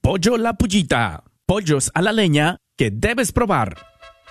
[0.01, 1.23] Pollo La Pullita.
[1.47, 3.77] Pollos a la leña que debes probar.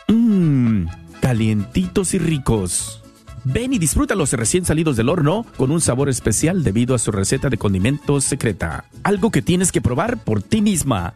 [0.08, 0.86] Mmm,
[1.22, 3.04] calientitos y ricos.
[3.44, 7.50] Ven y disfrútalos recién salidos del horno con un sabor especial debido a su receta
[7.50, 8.86] de condimentos secreta.
[9.04, 11.16] Algo que tienes que probar por ti misma.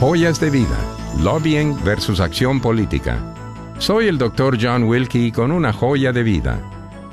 [0.00, 0.78] Joyas de Vida,
[1.22, 3.18] Lobbying versus Acción Política.
[3.78, 4.58] Soy el Dr.
[4.60, 6.60] John Wilkie con una joya de vida.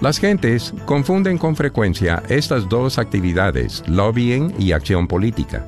[0.01, 5.67] Las gentes confunden con frecuencia estas dos actividades, lobbying y acción política.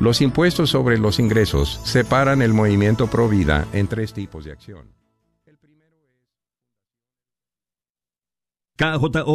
[0.00, 4.94] Los impuestos sobre los ingresos separan el movimiento pro vida en tres tipos de acción.
[8.76, 9.32] KJO